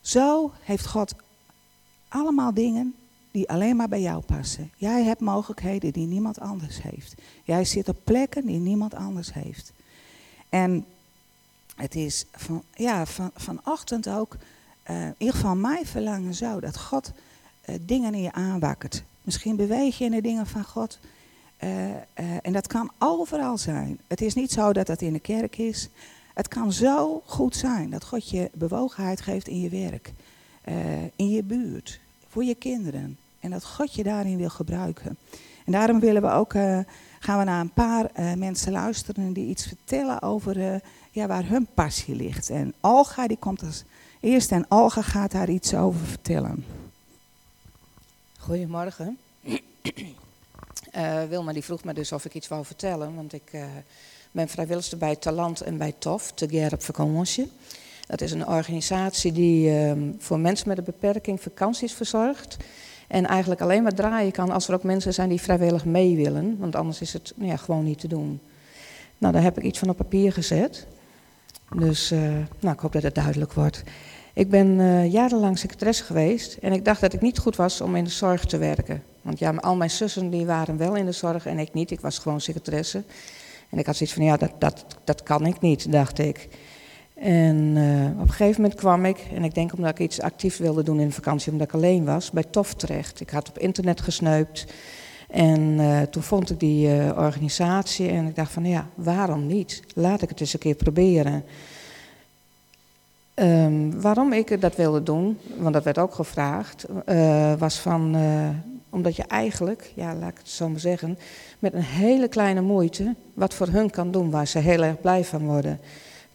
Zo 0.00 0.52
heeft 0.60 0.86
God 0.86 1.14
allemaal 2.08 2.54
dingen 2.54 2.94
die 3.36 3.48
alleen 3.48 3.76
maar 3.76 3.88
bij 3.88 4.00
jou 4.00 4.22
passen. 4.22 4.70
Jij 4.76 5.02
hebt 5.02 5.20
mogelijkheden 5.20 5.92
die 5.92 6.06
niemand 6.06 6.40
anders 6.40 6.82
heeft. 6.82 7.14
Jij 7.44 7.64
zit 7.64 7.88
op 7.88 7.96
plekken 8.04 8.46
die 8.46 8.58
niemand 8.58 8.94
anders 8.94 9.32
heeft. 9.32 9.72
En 10.48 10.84
het 11.74 11.94
is 11.94 12.24
van, 12.32 12.62
ja, 12.74 13.06
van, 13.06 13.30
vanochtend 13.34 14.08
ook, 14.08 14.36
uh, 14.90 15.06
in 15.06 15.14
ieder 15.18 15.34
geval 15.34 15.56
mijn 15.56 15.86
verlangen 15.86 16.34
zo, 16.34 16.60
dat 16.60 16.78
God 16.78 17.12
uh, 17.66 17.76
dingen 17.80 18.14
in 18.14 18.22
je 18.22 18.32
aanwakkert. 18.32 19.02
Misschien 19.22 19.56
beweeg 19.56 19.98
je 19.98 20.04
in 20.04 20.10
de 20.10 20.20
dingen 20.20 20.46
van 20.46 20.64
God. 20.64 20.98
Uh, 21.64 21.90
en 22.42 22.52
dat 22.52 22.66
kan 22.66 22.90
overal 22.98 23.58
zijn. 23.58 23.98
Het 24.06 24.20
is 24.20 24.34
niet 24.34 24.52
zo 24.52 24.72
dat 24.72 24.86
dat 24.86 25.00
in 25.00 25.12
de 25.12 25.20
kerk 25.20 25.58
is. 25.58 25.88
Het 26.34 26.48
kan 26.48 26.72
zo 26.72 27.22
goed 27.26 27.56
zijn 27.56 27.90
dat 27.90 28.04
God 28.04 28.30
je 28.30 28.50
bewogenheid 28.54 29.20
geeft 29.20 29.48
in 29.48 29.60
je 29.60 29.68
werk, 29.68 30.12
in 31.16 31.28
je 31.28 31.42
buurt, 31.42 32.00
voor 32.28 32.44
je 32.44 32.54
kinderen, 32.54 33.18
en 33.46 33.52
dat 33.52 33.64
God 33.64 33.94
je 33.94 34.02
daarin 34.02 34.36
wil 34.36 34.48
gebruiken. 34.48 35.16
En 35.64 35.72
daarom 35.72 36.00
willen 36.00 36.22
we 36.22 36.30
ook, 36.30 36.52
uh, 36.52 36.78
gaan 37.20 37.38
we 37.38 37.44
naar 37.44 37.60
een 37.60 37.72
paar 37.72 38.10
uh, 38.18 38.32
mensen 38.32 38.72
luisteren 38.72 39.32
die 39.32 39.48
iets 39.48 39.66
vertellen 39.66 40.22
over 40.22 40.56
uh, 40.56 40.74
ja, 41.10 41.26
waar 41.26 41.48
hun 41.48 41.66
passie 41.74 42.14
ligt. 42.14 42.50
En 42.50 42.74
Olga 42.80 43.26
die 43.26 43.36
komt 43.36 43.62
als 43.62 43.84
eerste 44.20 44.54
en 44.54 44.66
Olga 44.68 45.02
gaat 45.02 45.30
daar 45.30 45.48
iets 45.48 45.74
over 45.74 46.06
vertellen. 46.06 46.64
Goedemorgen. 48.38 49.18
Wilma 51.28 51.52
die 51.52 51.64
vroeg 51.64 51.84
me 51.84 51.94
dus 51.94 52.12
of 52.12 52.24
ik 52.24 52.34
iets 52.34 52.48
wou 52.48 52.64
vertellen, 52.64 53.14
want 53.14 53.32
ik 53.32 53.50
ben 54.30 54.48
vrijwilligster 54.48 54.98
bij 54.98 55.16
Talent 55.16 55.60
en 55.60 55.76
bij 55.76 55.94
TOF, 55.98 56.32
Together 56.32 56.72
op 56.72 56.82
Vakantie. 56.82 57.50
Dat 58.06 58.20
is 58.20 58.32
een 58.32 58.46
organisatie 58.46 59.32
die 59.32 59.70
ehm, 59.70 60.12
voor 60.18 60.38
mensen 60.38 60.68
met 60.68 60.78
een 60.78 60.84
beperking 60.84 61.40
vakanties 61.40 61.92
verzorgt. 61.92 62.56
En 63.08 63.26
eigenlijk 63.26 63.60
alleen 63.60 63.82
maar 63.82 63.94
draaien 63.94 64.32
kan 64.32 64.50
als 64.50 64.68
er 64.68 64.74
ook 64.74 64.82
mensen 64.82 65.14
zijn 65.14 65.28
die 65.28 65.40
vrijwillig 65.40 65.84
mee 65.84 66.16
willen. 66.16 66.56
Want 66.58 66.76
anders 66.76 67.00
is 67.00 67.12
het 67.12 67.32
nou 67.36 67.50
ja, 67.50 67.56
gewoon 67.56 67.84
niet 67.84 67.98
te 67.98 68.08
doen. 68.08 68.40
Nou, 69.18 69.32
daar 69.32 69.42
heb 69.42 69.58
ik 69.58 69.64
iets 69.64 69.78
van 69.78 69.88
op 69.88 69.96
papier 69.96 70.32
gezet. 70.32 70.86
Dus 71.76 72.12
uh, 72.12 72.20
nou, 72.60 72.74
ik 72.74 72.80
hoop 72.80 72.92
dat 72.92 73.02
het 73.02 73.14
duidelijk 73.14 73.52
wordt. 73.52 73.82
Ik 74.32 74.50
ben 74.50 74.66
uh, 74.78 75.12
jarenlang 75.12 75.58
secretaresse 75.58 76.04
geweest 76.04 76.56
en 76.60 76.72
ik 76.72 76.84
dacht 76.84 77.00
dat 77.00 77.12
ik 77.12 77.20
niet 77.20 77.38
goed 77.38 77.56
was 77.56 77.80
om 77.80 77.96
in 77.96 78.04
de 78.04 78.10
zorg 78.10 78.44
te 78.44 78.58
werken. 78.58 79.02
Want 79.22 79.38
ja, 79.38 79.54
al 79.54 79.76
mijn 79.76 79.90
zussen 79.90 80.30
die 80.30 80.46
waren 80.46 80.76
wel 80.76 80.94
in 80.94 81.04
de 81.04 81.12
zorg 81.12 81.46
en 81.46 81.58
ik 81.58 81.72
niet. 81.72 81.90
Ik 81.90 82.00
was 82.00 82.18
gewoon 82.18 82.40
secretaresse. 82.40 83.02
En 83.70 83.78
ik 83.78 83.86
had 83.86 83.96
zoiets 83.96 84.14
van, 84.14 84.24
ja, 84.24 84.36
dat, 84.36 84.52
dat, 84.58 84.84
dat 85.04 85.22
kan 85.22 85.46
ik 85.46 85.60
niet, 85.60 85.92
dacht 85.92 86.18
ik. 86.18 86.48
En 87.20 87.56
uh, 87.76 88.20
op 88.20 88.28
een 88.28 88.28
gegeven 88.28 88.60
moment 88.60 88.80
kwam 88.80 89.04
ik, 89.04 89.18
en 89.34 89.44
ik 89.44 89.54
denk 89.54 89.72
omdat 89.72 89.90
ik 89.90 89.98
iets 89.98 90.20
actief 90.20 90.56
wilde 90.56 90.82
doen 90.82 91.00
in 91.00 91.06
de 91.06 91.12
vakantie, 91.12 91.52
omdat 91.52 91.66
ik 91.66 91.74
alleen 91.74 92.04
was, 92.04 92.30
bij 92.30 92.44
TOF 92.50 92.74
terecht. 92.74 93.20
Ik 93.20 93.30
had 93.30 93.48
op 93.48 93.58
internet 93.58 94.00
gesneupt 94.00 94.66
en 95.30 95.60
uh, 95.60 96.02
toen 96.02 96.22
vond 96.22 96.50
ik 96.50 96.60
die 96.60 96.88
uh, 96.88 97.16
organisatie 97.16 98.08
en 98.08 98.26
ik 98.26 98.36
dacht 98.36 98.52
van 98.52 98.64
ja, 98.64 98.86
waarom 98.94 99.46
niet? 99.46 99.82
Laat 99.94 100.22
ik 100.22 100.28
het 100.28 100.40
eens 100.40 100.52
een 100.52 100.58
keer 100.58 100.74
proberen. 100.74 101.44
Um, 103.34 104.00
waarom 104.00 104.32
ik 104.32 104.60
dat 104.60 104.76
wilde 104.76 105.02
doen, 105.02 105.38
want 105.56 105.74
dat 105.74 105.84
werd 105.84 105.98
ook 105.98 106.14
gevraagd, 106.14 106.86
was 107.58 107.78
van, 107.78 108.16
omdat 108.90 109.16
je 109.16 109.22
eigenlijk, 109.22 109.92
ja 109.94 110.14
laat 110.14 110.30
ik 110.30 110.38
het 110.38 110.48
zo 110.48 110.68
maar 110.68 110.80
zeggen, 110.80 111.18
met 111.58 111.74
een 111.74 111.82
hele 111.82 112.28
kleine 112.28 112.60
moeite 112.60 113.14
wat 113.34 113.54
voor 113.54 113.68
hun 113.68 113.90
kan 113.90 114.10
doen 114.10 114.30
waar 114.30 114.46
ze 114.46 114.58
heel 114.58 114.82
erg 114.82 115.00
blij 115.00 115.24
van 115.24 115.44
worden 115.44 115.80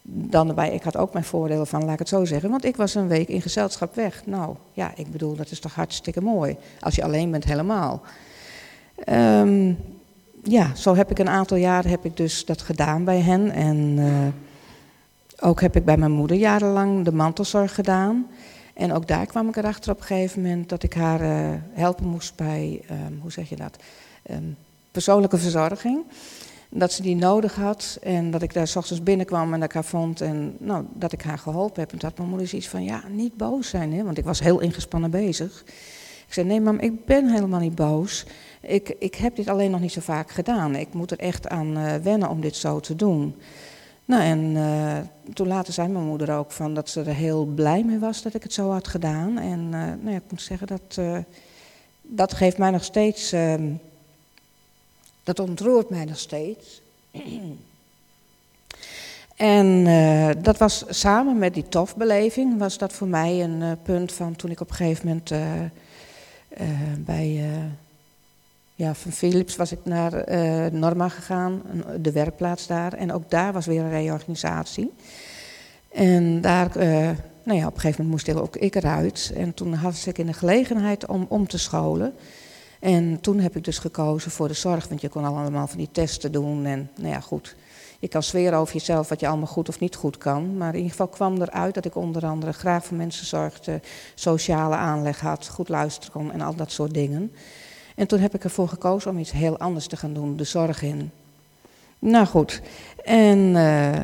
dan 0.01 0.47
erbij, 0.47 0.73
ik 0.73 0.83
had 0.83 0.97
ook 0.97 1.13
mijn 1.13 1.25
voordelen 1.25 1.67
van, 1.67 1.83
laat 1.83 1.93
ik 1.93 1.99
het 1.99 2.09
zo 2.09 2.25
zeggen. 2.25 2.49
Want 2.49 2.65
ik 2.65 2.75
was 2.75 2.95
een 2.95 3.07
week 3.07 3.27
in 3.27 3.41
gezelschap 3.41 3.95
weg. 3.95 4.25
Nou, 4.25 4.55
ja, 4.73 4.91
ik 4.95 5.11
bedoel, 5.11 5.35
dat 5.35 5.51
is 5.51 5.59
toch 5.59 5.75
hartstikke 5.75 6.21
mooi. 6.21 6.57
Als 6.79 6.95
je 6.95 7.03
alleen 7.03 7.31
bent, 7.31 7.43
helemaal. 7.43 8.01
Um, 9.09 9.77
ja, 10.43 10.75
zo 10.75 10.95
heb 10.95 11.11
ik 11.11 11.19
een 11.19 11.29
aantal 11.29 11.57
jaren 11.57 11.89
heb 11.89 12.05
ik 12.05 12.17
dus 12.17 12.45
dat 12.45 12.61
gedaan 12.61 13.03
bij 13.03 13.19
hen. 13.19 13.51
En 13.51 13.77
uh, 13.97 14.27
ook 15.39 15.61
heb 15.61 15.75
ik 15.75 15.85
bij 15.85 15.97
mijn 15.97 16.11
moeder 16.11 16.37
jarenlang 16.37 17.05
de 17.05 17.13
mantelzorg 17.13 17.75
gedaan. 17.75 18.27
En 18.73 18.93
ook 18.93 19.07
daar 19.07 19.25
kwam 19.25 19.47
ik 19.47 19.55
erachter 19.55 19.91
op 19.91 19.99
een 19.99 20.05
gegeven 20.05 20.41
moment 20.41 20.69
dat 20.69 20.83
ik 20.83 20.93
haar 20.93 21.21
uh, 21.21 21.49
helpen 21.73 22.05
moest 22.05 22.35
bij, 22.35 22.81
um, 22.91 23.19
hoe 23.21 23.31
zeg 23.31 23.49
je 23.49 23.55
dat, 23.55 23.77
um, 24.31 24.57
persoonlijke 24.91 25.37
verzorging. 25.37 26.03
Dat 26.73 26.91
ze 26.91 27.01
die 27.01 27.15
nodig 27.15 27.55
had 27.55 27.97
en 28.01 28.31
dat 28.31 28.41
ik 28.41 28.53
daar 28.53 28.67
s 28.67 28.75
ochtends 28.75 29.03
binnenkwam 29.03 29.53
en 29.53 29.59
dat 29.59 29.69
ik 29.69 29.75
haar 29.75 29.83
vond 29.83 30.21
en 30.21 30.55
nou, 30.59 30.85
dat 30.93 31.11
ik 31.11 31.21
haar 31.21 31.37
geholpen 31.37 31.81
heb. 31.81 31.91
En 31.91 31.97
toen 31.97 32.09
had 32.09 32.17
mijn 32.17 32.29
moeder 32.29 32.47
zoiets 32.47 32.67
van, 32.67 32.83
ja, 32.83 33.03
niet 33.09 33.37
boos 33.37 33.69
zijn, 33.69 33.93
hè? 33.93 34.03
want 34.03 34.17
ik 34.17 34.25
was 34.25 34.39
heel 34.39 34.59
ingespannen 34.59 35.11
bezig. 35.11 35.63
Ik 36.31 36.37
zei, 36.37 36.47
nee 36.47 36.61
mam, 36.61 36.79
ik 36.79 37.05
ben 37.05 37.29
helemaal 37.29 37.59
niet 37.59 37.75
boos. 37.75 38.25
Ik, 38.61 38.95
ik 38.99 39.15
heb 39.15 39.35
dit 39.35 39.47
alleen 39.47 39.71
nog 39.71 39.79
niet 39.79 39.91
zo 39.91 40.01
vaak 40.01 40.31
gedaan. 40.31 40.75
Ik 40.75 40.93
moet 40.93 41.11
er 41.11 41.19
echt 41.19 41.47
aan 41.47 41.77
uh, 41.77 41.95
wennen 41.95 42.29
om 42.29 42.41
dit 42.41 42.55
zo 42.55 42.79
te 42.79 42.95
doen. 42.95 43.35
Nou, 44.05 44.23
en 44.23 44.39
uh, 44.39 44.97
toen 45.33 45.47
later 45.47 45.73
zei 45.73 45.87
mijn 45.87 46.05
moeder 46.05 46.37
ook 46.37 46.51
van 46.51 46.73
dat 46.73 46.89
ze 46.89 47.01
er 47.01 47.13
heel 47.13 47.45
blij 47.45 47.83
mee 47.83 47.99
was 47.99 48.21
dat 48.21 48.33
ik 48.33 48.43
het 48.43 48.53
zo 48.53 48.69
had 48.69 48.87
gedaan. 48.87 49.37
En 49.37 49.59
uh, 49.59 49.71
nou 49.71 50.09
ja, 50.09 50.15
ik 50.15 50.31
moet 50.31 50.41
zeggen, 50.41 50.67
dat, 50.67 50.99
dat 52.01 52.33
geeft 52.33 52.57
mij 52.57 52.71
nog 52.71 52.83
steeds, 52.83 53.31
ehm, 53.31 53.63
dat 55.23 55.39
ontroert 55.39 55.89
mij 55.89 56.05
nog 56.05 56.19
steeds. 56.19 56.81
en 59.35 59.83
dat 60.41 60.57
was 60.57 60.83
samen 60.89 61.37
met 61.37 61.53
die 61.53 61.67
tofbeleving, 61.67 62.57
was 62.57 62.77
dat 62.77 62.93
voor 62.93 63.07
mij 63.07 63.43
een 63.43 63.77
punt 63.83 64.11
van 64.11 64.35
toen 64.35 64.51
ik 64.51 64.61
op 64.61 64.69
een 64.69 64.75
gegeven 64.75 65.07
moment 65.07 65.29
bij 67.05 67.49
ja, 68.75 68.93
van 68.93 69.11
Philips 69.11 69.55
was 69.55 69.71
ik 69.71 69.79
naar 69.83 70.23
Norma 70.73 71.09
gegaan, 71.09 71.61
de 72.01 72.11
werkplaats 72.11 72.67
daar. 72.67 72.93
En 72.93 73.11
ook 73.11 73.29
daar 73.29 73.53
was 73.53 73.65
weer 73.65 73.81
een 73.81 73.89
reorganisatie. 73.89 74.93
En 75.91 76.41
daar, 76.41 76.69
nou 77.43 77.59
ja, 77.59 77.67
op 77.67 77.73
een 77.73 77.79
gegeven 77.79 78.03
moment 78.03 78.25
moest 78.25 78.39
ook 78.39 78.55
ik 78.55 78.75
eruit. 78.75 79.31
En 79.35 79.53
toen 79.53 79.73
had 79.73 80.05
ik 80.05 80.17
in 80.17 80.25
de 80.25 80.33
gelegenheid 80.33 81.05
om 81.05 81.25
om 81.29 81.47
te 81.47 81.57
scholen. 81.57 82.13
En 82.81 83.21
toen 83.21 83.39
heb 83.39 83.55
ik 83.55 83.63
dus 83.63 83.77
gekozen 83.77 84.31
voor 84.31 84.47
de 84.47 84.53
zorg, 84.53 84.87
want 84.87 85.01
je 85.01 85.09
kon 85.09 85.25
allemaal 85.25 85.67
van 85.67 85.77
die 85.77 85.89
testen 85.91 86.31
doen. 86.31 86.65
En 86.65 86.89
nou 86.95 87.09
ja, 87.09 87.19
goed. 87.19 87.55
Je 87.99 88.07
kan 88.07 88.23
zweren 88.23 88.59
over 88.59 88.73
jezelf 88.73 89.09
wat 89.09 89.19
je 89.19 89.27
allemaal 89.27 89.47
goed 89.47 89.69
of 89.69 89.79
niet 89.79 89.95
goed 89.95 90.17
kan. 90.17 90.57
Maar 90.57 90.69
in 90.69 90.75
ieder 90.75 90.91
geval 90.91 91.07
kwam 91.07 91.41
eruit 91.41 91.73
dat 91.73 91.85
ik 91.85 91.95
onder 91.95 92.25
andere 92.25 92.51
graag 92.51 92.85
voor 92.85 92.97
mensen 92.97 93.25
zorgde, 93.25 93.81
sociale 94.15 94.75
aanleg 94.75 95.19
had, 95.19 95.47
goed 95.47 95.69
luisteren 95.69 96.11
kon 96.11 96.31
en 96.31 96.41
al 96.41 96.55
dat 96.55 96.71
soort 96.71 96.93
dingen. 96.93 97.31
En 97.95 98.07
toen 98.07 98.19
heb 98.19 98.35
ik 98.35 98.43
ervoor 98.43 98.67
gekozen 98.67 99.11
om 99.11 99.17
iets 99.17 99.31
heel 99.31 99.57
anders 99.57 99.87
te 99.87 99.97
gaan 99.97 100.13
doen, 100.13 100.35
de 100.35 100.43
zorg 100.43 100.81
in. 100.81 101.11
Nou 101.99 102.25
goed, 102.25 102.61
en 103.03 103.37
uh, 103.37 103.99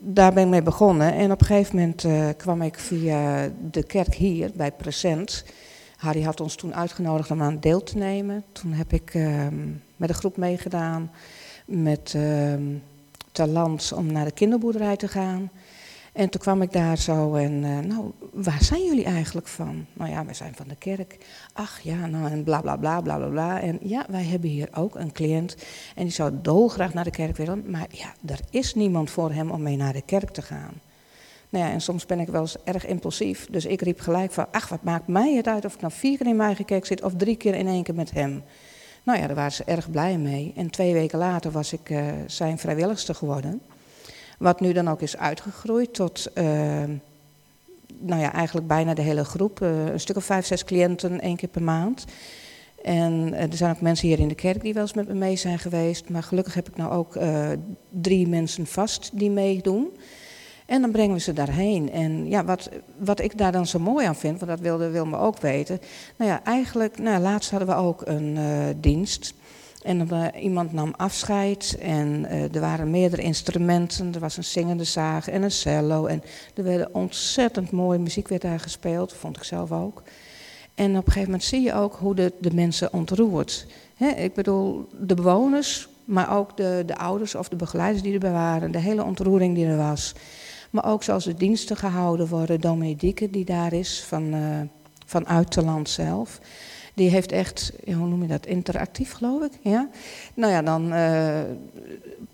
daar 0.00 0.32
ben 0.32 0.44
ik 0.44 0.48
mee 0.48 0.62
begonnen. 0.62 1.14
En 1.14 1.32
op 1.32 1.40
een 1.40 1.46
gegeven 1.46 1.76
moment 1.76 2.04
uh, 2.04 2.28
kwam 2.36 2.62
ik 2.62 2.78
via 2.78 3.50
de 3.70 3.82
kerk 3.82 4.14
hier 4.14 4.50
bij 4.54 4.72
Present. 4.72 5.44
Harry 6.00 6.22
had 6.22 6.40
ons 6.40 6.54
toen 6.54 6.74
uitgenodigd 6.74 7.30
om 7.30 7.42
aan 7.42 7.60
deel 7.60 7.82
te 7.82 7.96
nemen. 7.96 8.44
Toen 8.52 8.72
heb 8.72 8.92
ik 8.92 9.14
uh, 9.14 9.46
met 9.96 10.08
een 10.08 10.14
groep 10.14 10.36
meegedaan 10.36 11.10
met 11.66 12.12
ehm, 12.14 12.62
talent 13.32 13.92
om 13.92 14.12
naar 14.12 14.24
de 14.24 14.30
kinderboerderij 14.30 14.96
te 14.96 15.08
gaan. 15.08 15.50
En 16.12 16.28
toen 16.28 16.40
kwam 16.40 16.62
ik 16.62 16.72
daar 16.72 16.98
zo 16.98 17.34
en, 17.34 17.52
uh, 17.52 17.78
nou, 17.78 18.10
waar 18.32 18.64
zijn 18.64 18.84
jullie 18.84 19.04
eigenlijk 19.04 19.46
van? 19.46 19.86
Nou 19.92 20.10
ja, 20.10 20.24
wij 20.24 20.34
zijn 20.34 20.54
van 20.54 20.68
de 20.68 20.76
kerk. 20.76 21.18
Ach 21.52 21.80
ja, 21.80 22.06
nou 22.06 22.30
en 22.30 22.44
bla 22.44 22.60
bla 22.60 22.76
bla 22.76 23.00
bla 23.00 23.16
bla 23.16 23.28
bla. 23.28 23.60
En 23.60 23.78
ja, 23.82 24.06
wij 24.08 24.24
hebben 24.24 24.50
hier 24.50 24.68
ook 24.74 24.94
een 24.94 25.12
cliënt 25.12 25.56
en 25.94 26.02
die 26.02 26.12
zou 26.12 26.32
dolgraag 26.42 26.94
naar 26.94 27.04
de 27.04 27.10
kerk 27.10 27.36
willen. 27.36 27.70
Maar 27.70 27.86
ja, 27.90 28.14
er 28.26 28.40
is 28.50 28.74
niemand 28.74 29.10
voor 29.10 29.32
hem 29.32 29.50
om 29.50 29.62
mee 29.62 29.76
naar 29.76 29.92
de 29.92 30.02
kerk 30.02 30.30
te 30.30 30.42
gaan. 30.42 30.80
Nou 31.50 31.64
ja, 31.64 31.70
en 31.70 31.80
soms 31.80 32.06
ben 32.06 32.20
ik 32.20 32.28
wel 32.28 32.40
eens 32.40 32.56
erg 32.64 32.86
impulsief. 32.86 33.46
Dus 33.50 33.64
ik 33.64 33.82
riep 33.82 34.00
gelijk 34.00 34.32
van, 34.32 34.46
ach, 34.50 34.68
wat 34.68 34.82
maakt 34.82 35.06
mij 35.06 35.34
het 35.34 35.46
uit 35.46 35.64
of 35.64 35.74
ik 35.74 35.80
nou 35.80 35.92
vier 35.92 36.16
keer 36.16 36.26
in 36.26 36.36
mijn 36.36 36.56
eigen 36.56 36.86
zit 36.86 37.02
of 37.02 37.12
drie 37.16 37.36
keer 37.36 37.54
in 37.54 37.66
één 37.66 37.82
keer 37.82 37.94
met 37.94 38.10
hem. 38.10 38.42
Nou 39.02 39.18
ja, 39.18 39.26
daar 39.26 39.36
waren 39.36 39.52
ze 39.52 39.64
erg 39.64 39.90
blij 39.90 40.18
mee. 40.18 40.52
En 40.56 40.70
twee 40.70 40.92
weken 40.92 41.18
later 41.18 41.50
was 41.50 41.72
ik 41.72 41.90
uh, 41.90 42.02
zijn 42.26 42.58
vrijwilligster 42.58 43.14
geworden. 43.14 43.60
Wat 44.38 44.60
nu 44.60 44.72
dan 44.72 44.88
ook 44.88 45.00
is 45.00 45.16
uitgegroeid 45.16 45.94
tot, 45.94 46.26
uh, 46.34 46.44
nou 47.98 48.20
ja, 48.20 48.32
eigenlijk 48.32 48.66
bijna 48.66 48.94
de 48.94 49.02
hele 49.02 49.24
groep. 49.24 49.60
Uh, 49.62 49.86
een 49.86 50.00
stuk 50.00 50.16
of 50.16 50.24
vijf, 50.24 50.46
zes 50.46 50.64
cliënten 50.64 51.20
één 51.20 51.36
keer 51.36 51.48
per 51.48 51.62
maand. 51.62 52.04
En 52.82 53.28
uh, 53.28 53.42
er 53.42 53.56
zijn 53.56 53.74
ook 53.74 53.80
mensen 53.80 54.08
hier 54.08 54.18
in 54.18 54.28
de 54.28 54.34
kerk 54.34 54.62
die 54.62 54.74
wel 54.74 54.82
eens 54.82 54.92
met 54.92 55.08
me 55.08 55.14
mee 55.14 55.36
zijn 55.36 55.58
geweest. 55.58 56.08
Maar 56.08 56.22
gelukkig 56.22 56.54
heb 56.54 56.68
ik 56.68 56.76
nou 56.76 56.92
ook 56.92 57.18
drie 57.88 58.28
mensen 58.28 58.66
vast 58.66 59.10
die 59.12 59.30
meedoen. 59.30 59.90
En 60.70 60.80
dan 60.80 60.90
brengen 60.90 61.14
we 61.14 61.20
ze 61.20 61.32
daarheen. 61.32 61.92
En 61.92 62.28
ja, 62.28 62.44
wat, 62.44 62.68
wat 62.98 63.20
ik 63.20 63.38
daar 63.38 63.52
dan 63.52 63.66
zo 63.66 63.78
mooi 63.78 64.06
aan 64.06 64.16
vind, 64.16 64.38
want 64.38 64.50
dat 64.50 64.60
wilde 64.60 64.90
Wilma 64.90 65.18
ook 65.18 65.38
weten. 65.38 65.80
Nou 66.16 66.30
ja, 66.30 66.44
eigenlijk, 66.44 66.98
nou, 66.98 67.22
laatst 67.22 67.50
hadden 67.50 67.68
we 67.68 67.74
ook 67.74 68.02
een 68.04 68.38
dienst. 68.80 69.34
En 69.82 70.08
uh, 70.12 70.26
iemand 70.42 70.72
nam 70.72 70.94
afscheid 70.96 71.76
en 71.80 72.26
uh, 72.30 72.54
er 72.54 72.60
waren 72.60 72.90
meerdere 72.90 73.22
instrumenten. 73.22 74.14
Er 74.14 74.20
was 74.20 74.36
een 74.36 74.44
zingende 74.44 74.84
zaag 74.84 75.28
en 75.28 75.42
een 75.42 75.50
cello. 75.50 76.06
En 76.06 76.22
er 76.54 76.64
werd 76.64 76.90
ontzettend 76.92 77.70
mooie 77.70 77.98
muziek 77.98 78.28
werd 78.28 78.42
daar 78.42 78.60
gespeeld, 78.60 79.12
vond 79.12 79.36
ik 79.36 79.44
zelf 79.44 79.72
ook. 79.72 80.02
En 80.74 80.90
op 80.90 80.96
een 80.96 81.12
gegeven 81.12 81.30
moment 81.30 81.42
zie 81.42 81.60
je 81.60 81.74
ook 81.74 81.94
hoe 81.94 82.14
de, 82.14 82.32
de 82.40 82.54
mensen 82.54 82.92
ontroert. 82.92 83.66
He, 83.94 84.08
ik 84.08 84.34
bedoel, 84.34 84.88
de 85.00 85.14
bewoners, 85.14 85.88
maar 86.04 86.36
ook 86.36 86.56
de, 86.56 86.82
de 86.86 86.96
ouders 86.96 87.34
of 87.34 87.48
de 87.48 87.56
begeleiders 87.56 88.02
die 88.02 88.12
erbij 88.12 88.32
waren. 88.32 88.72
De 88.72 88.78
hele 88.78 89.04
ontroering 89.04 89.54
die 89.54 89.66
er 89.66 89.76
was. 89.76 90.14
Maar 90.70 90.84
ook 90.84 91.02
zoals 91.02 91.24
de 91.24 91.34
diensten 91.34 91.76
gehouden 91.76 92.28
worden. 92.28 92.60
Dominique 92.60 93.30
die 93.30 93.44
daar 93.44 93.72
is, 93.72 94.04
van, 94.06 94.34
uh, 94.34 94.60
vanuit 95.06 95.54
het 95.54 95.64
land 95.64 95.88
zelf. 95.88 96.40
Die 96.94 97.10
heeft 97.10 97.32
echt, 97.32 97.72
hoe 97.84 97.94
noem 97.94 98.22
je 98.22 98.28
dat, 98.28 98.46
interactief 98.46 99.12
geloof 99.12 99.42
ik. 99.42 99.52
Ja? 99.62 99.88
Nou 100.34 100.52
ja, 100.52 100.62
dan 100.62 100.92
uh, 100.92 101.40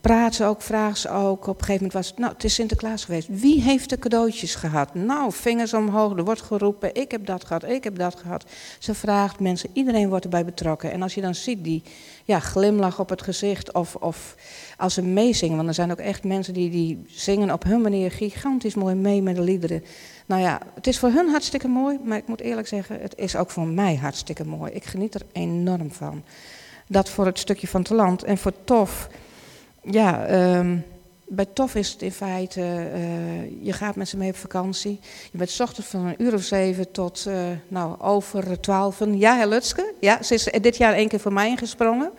praat 0.06 0.34
ze 0.34 0.44
ook, 0.44 0.62
vraagt 0.62 0.98
ze 0.98 1.10
ook. 1.10 1.46
Op 1.46 1.58
een 1.58 1.64
gegeven 1.64 1.74
moment 1.74 1.92
was 1.92 2.06
het, 2.08 2.18
nou 2.18 2.32
het 2.32 2.44
is 2.44 2.54
Sinterklaas 2.54 3.04
geweest. 3.04 3.28
Wie 3.30 3.62
heeft 3.62 3.90
de 3.90 3.98
cadeautjes 3.98 4.54
gehad? 4.54 4.94
Nou, 4.94 5.32
vingers 5.32 5.74
omhoog, 5.74 6.16
er 6.16 6.24
wordt 6.24 6.42
geroepen, 6.42 6.94
ik 6.94 7.10
heb 7.10 7.26
dat 7.26 7.44
gehad, 7.44 7.64
ik 7.64 7.84
heb 7.84 7.98
dat 7.98 8.14
gehad. 8.14 8.44
Ze 8.78 8.94
vraagt 8.94 9.40
mensen, 9.40 9.70
iedereen 9.72 10.08
wordt 10.08 10.24
erbij 10.24 10.44
betrokken. 10.44 10.92
En 10.92 11.02
als 11.02 11.14
je 11.14 11.20
dan 11.20 11.34
ziet 11.34 11.64
die 11.64 11.82
ja, 12.24 12.38
glimlach 12.38 13.00
op 13.00 13.08
het 13.08 13.22
gezicht 13.22 13.72
of, 13.72 13.94
of 13.94 14.34
als 14.76 14.94
ze 14.94 15.02
meezingen. 15.02 15.56
Want 15.56 15.68
er 15.68 15.74
zijn 15.74 15.90
ook 15.90 15.98
echt 15.98 16.24
mensen 16.24 16.54
die, 16.54 16.70
die 16.70 17.04
zingen 17.06 17.52
op 17.52 17.64
hun 17.64 17.80
manier 17.80 18.10
gigantisch 18.10 18.74
mooi 18.74 18.94
mee 18.94 19.22
met 19.22 19.36
de 19.36 19.42
liederen. 19.42 19.84
Nou 20.26 20.42
ja, 20.42 20.60
het 20.74 20.86
is 20.86 20.98
voor 20.98 21.10
hun 21.10 21.28
hartstikke 21.28 21.68
mooi, 21.68 21.98
maar 22.04 22.18
ik 22.18 22.28
moet 22.28 22.40
eerlijk 22.40 22.68
zeggen, 22.68 23.00
het 23.00 23.14
is 23.16 23.36
ook 23.36 23.50
voor 23.50 23.66
mij 23.66 23.96
hartstikke 23.96 24.44
mooi. 24.44 24.72
Ik 24.72 24.84
geniet 24.84 25.14
er 25.14 25.22
enorm 25.32 25.92
van. 25.92 26.22
Dat 26.88 27.08
voor 27.08 27.26
het 27.26 27.38
stukje 27.38 27.68
van 27.68 27.80
het 27.80 27.90
land. 27.90 28.22
En 28.22 28.38
voor 28.38 28.52
TOF, 28.64 29.08
ja, 29.90 30.30
um, 30.58 30.84
bij 31.28 31.46
TOF 31.46 31.74
is 31.74 31.92
het 31.92 32.02
in 32.02 32.12
feite, 32.12 32.60
uh, 32.60 33.64
je 33.64 33.72
gaat 33.72 33.96
met 33.96 34.08
ze 34.08 34.16
mee 34.16 34.30
op 34.30 34.36
vakantie. 34.36 35.00
Je 35.32 35.38
bent 35.38 35.60
ochtends 35.60 35.90
van 35.90 36.06
een 36.06 36.22
uur 36.22 36.34
of 36.34 36.42
zeven 36.42 36.92
tot, 36.92 37.24
uh, 37.28 37.34
nou, 37.68 38.00
over 38.00 38.60
twaalf. 38.60 39.02
Ja, 39.14 39.46
Lutske, 39.46 39.92
ja, 40.00 40.22
ze 40.22 40.34
is 40.34 40.44
dit 40.44 40.76
jaar 40.76 40.94
één 40.94 41.08
keer 41.08 41.20
voor 41.20 41.32
mij 41.32 41.48
ingesprongen. 41.48 42.10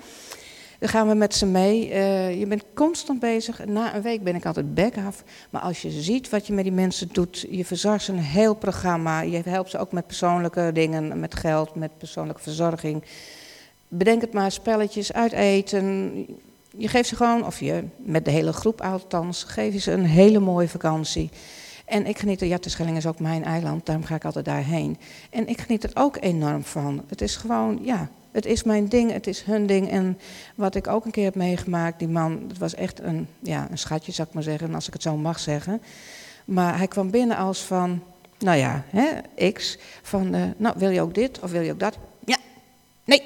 Dan 0.80 0.90
gaan 0.90 1.08
we 1.08 1.14
met 1.14 1.36
ze 1.36 1.46
mee. 1.46 1.90
Uh, 1.90 2.40
je 2.40 2.46
bent 2.46 2.64
constant 2.74 3.20
bezig. 3.20 3.66
Na 3.66 3.96
een 3.96 4.02
week 4.02 4.24
ben 4.24 4.36
ik 4.36 4.46
altijd 4.46 4.74
back 4.74 4.98
af. 5.08 5.24
Maar 5.50 5.62
als 5.62 5.82
je 5.82 5.92
ziet 5.92 6.30
wat 6.30 6.48
je 6.48 6.54
met 6.54 6.64
die 6.64 6.74
mensen 6.74 7.10
doet, 7.12 7.46
je 7.50 7.66
verzorgt 7.66 8.04
ze 8.04 8.12
een 8.12 8.20
heel 8.20 8.54
programma. 8.54 9.22
Je 9.22 9.42
helpt 9.46 9.70
ze 9.70 9.78
ook 9.78 9.92
met 9.92 10.08
persoonlijke 10.08 10.70
dingen, 10.74 11.20
met 11.20 11.36
geld, 11.36 11.76
met 11.76 11.98
persoonlijke 11.98 12.42
verzorging. 12.42 13.04
Bedenk 13.88 14.22
het 14.22 14.34
maar, 14.34 14.52
spelletjes, 14.52 15.14
uiteten. 15.14 16.14
Je 16.78 16.88
geeft 16.88 17.10
ze 17.10 17.16
gewoon, 17.16 17.46
of 17.46 17.60
je 17.60 17.84
met 17.98 18.26
de 18.26 18.32
hele 18.32 18.54
groep 18.54 18.82
althans, 18.82 19.44
geef 19.44 19.74
je 19.74 19.80
ze 19.80 19.92
een 19.92 20.06
hele 20.06 20.40
mooie 20.40 20.70
vakantie. 20.70 21.30
En 21.86 22.06
ik 22.06 22.20
geniet 22.20 22.42
er, 22.42 22.48
ja, 22.48 22.58
Terschelling 22.58 22.98
is 22.98 23.06
ook 23.06 23.20
mijn 23.20 23.44
eiland, 23.44 23.86
daarom 23.86 24.06
ga 24.06 24.16
ik 24.16 24.26
altijd 24.26 24.46
daarheen. 24.46 24.98
En 25.30 25.48
ik 25.48 25.62
geniet 25.62 25.84
er 25.84 25.92
ook 25.94 26.18
enorm 26.20 26.64
van. 26.64 27.04
Het 27.08 27.22
is 27.22 27.36
gewoon, 27.36 27.80
ja, 27.82 28.10
het 28.32 28.46
is 28.46 28.64
mijn 28.64 28.90
ding, 28.90 29.12
het 29.12 29.28
is 29.28 29.42
hun 29.42 29.68
ding. 29.68 29.90
En 29.90 30.20
wat 30.56 30.76
ik 30.76 30.88
ook 30.88 31.06
een 31.06 31.12
keer 31.12 31.24
heb 31.24 31.36
meegemaakt, 31.36 32.00
die 32.00 32.08
man, 32.08 32.46
het 32.48 32.58
was 32.58 32.76
echt 32.76 33.00
een, 33.00 33.28
ja, 33.40 33.68
een 33.72 33.78
schatje, 33.78 34.12
zou 34.12 34.28
ik 34.28 34.34
maar 34.34 34.44
zeggen, 34.44 34.76
als 34.76 34.88
ik 34.88 34.94
het 34.94 35.02
zo 35.02 35.18
mag 35.18 35.40
zeggen. 35.40 35.82
Maar 36.46 36.78
hij 36.78 36.88
kwam 36.88 37.12
binnen 37.12 37.38
als 37.38 37.60
van, 37.60 38.04
nou 38.40 38.58
ja, 38.58 38.84
hè, 38.90 39.08
X, 39.52 39.78
van, 40.02 40.36
uh, 40.36 40.44
nou 40.58 40.76
wil 40.78 40.90
je 40.90 41.02
ook 41.02 41.16
dit 41.16 41.40
of 41.40 41.52
wil 41.52 41.62
je 41.62 41.72
ook 41.72 41.80
dat? 41.80 41.98
Ja, 42.26 42.38
nee, 43.04 43.24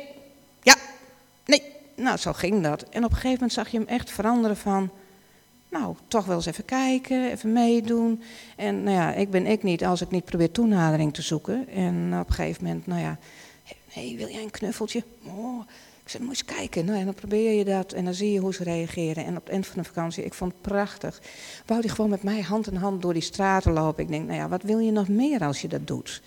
ja, 0.62 0.76
nee. 1.46 1.62
Nou, 2.12 2.24
zo 2.24 2.34
ging 2.34 2.64
dat. 2.64 2.82
En 2.82 3.04
op 3.04 3.10
een 3.10 3.16
gegeven 3.16 3.34
moment 3.34 3.54
zag 3.54 3.70
je 3.70 3.78
hem 3.78 3.88
echt 3.88 4.12
veranderen 4.12 4.58
van, 4.58 4.90
nou, 5.70 5.96
toch 6.08 6.26
wel 6.26 6.36
eens 6.36 6.46
even 6.46 6.66
kijken, 6.66 7.32
even 7.32 7.54
meedoen. 7.54 8.24
En 8.56 8.84
nou 8.84 8.96
ja, 8.96 9.14
ik 9.14 9.30
ben 9.30 9.46
ik 9.46 9.64
niet 9.64 9.86
als 9.86 10.02
ik 10.02 10.12
niet 10.12 10.26
probeer 10.26 10.52
toenadering 10.52 11.14
te 11.14 11.22
zoeken. 11.22 11.68
En 11.70 12.20
op 12.20 12.28
een 12.28 12.34
gegeven 12.34 12.64
moment, 12.64 12.88
nou 12.88 13.02
ja, 13.02 13.18
hey, 13.88 14.14
wil 14.18 14.28
jij 14.28 14.44
een 14.44 14.52
knuffeltje? 14.52 15.04
Oh, 15.24 15.62
Ik 16.04 16.10
zei, 16.10 16.24
moet 16.24 16.32
eens 16.32 16.46
kijken. 16.46 16.86
Nou, 16.86 17.00
en 17.00 17.06
dan 17.06 17.14
probeer 17.14 17.58
je 17.58 17.66
dat 17.66 17.92
en 17.92 18.06
dan 18.06 18.14
zie 18.14 18.32
je 18.32 18.40
hoe 18.40 18.54
ze 18.54 18.64
reageren. 18.64 19.26
En 19.26 19.38
op 19.38 19.44
het 19.44 19.54
eind 19.54 19.68
van 19.68 19.82
de 19.82 19.88
vakantie, 19.88 20.26
ik 20.26 20.34
vond 20.34 20.52
het 20.52 20.62
prachtig. 20.62 21.22
Wou 21.66 21.82
die 21.82 21.90
gewoon 21.90 22.10
met 22.10 22.24
mij 22.24 22.42
hand 22.42 22.68
in 22.68 22.76
hand 22.76 23.02
door 23.02 23.14
die 23.14 23.22
straten 23.22 23.72
lopen. 23.72 24.04
Ik 24.04 24.10
denk, 24.10 24.28
nou 24.28 24.40
ja, 24.40 24.50
wat 24.50 24.64
wil 24.64 24.80
je 24.80 24.92
nog 24.92 25.08
meer 25.08 25.44
als 25.44 25.62
je 25.62 25.68
dat 25.68 25.88
doet? 25.88 26.22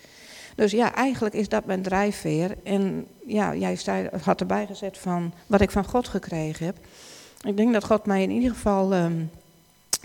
Dus 0.55 0.71
ja, 0.71 0.93
eigenlijk 0.93 1.35
is 1.35 1.49
dat 1.49 1.65
mijn 1.65 1.81
drijfveer. 1.81 2.57
En 2.63 3.05
ja, 3.25 3.55
jij 3.55 3.77
had 4.21 4.39
erbij 4.39 4.65
gezet 4.65 4.97
van 4.97 5.33
wat 5.47 5.61
ik 5.61 5.71
van 5.71 5.85
God 5.85 6.07
gekregen 6.07 6.65
heb. 6.65 6.77
Ik 7.41 7.57
denk 7.57 7.73
dat 7.73 7.83
God 7.83 8.05
mij 8.05 8.21
in 8.23 8.31
ieder 8.31 8.51
geval 8.51 8.93
ehm, 8.93 9.23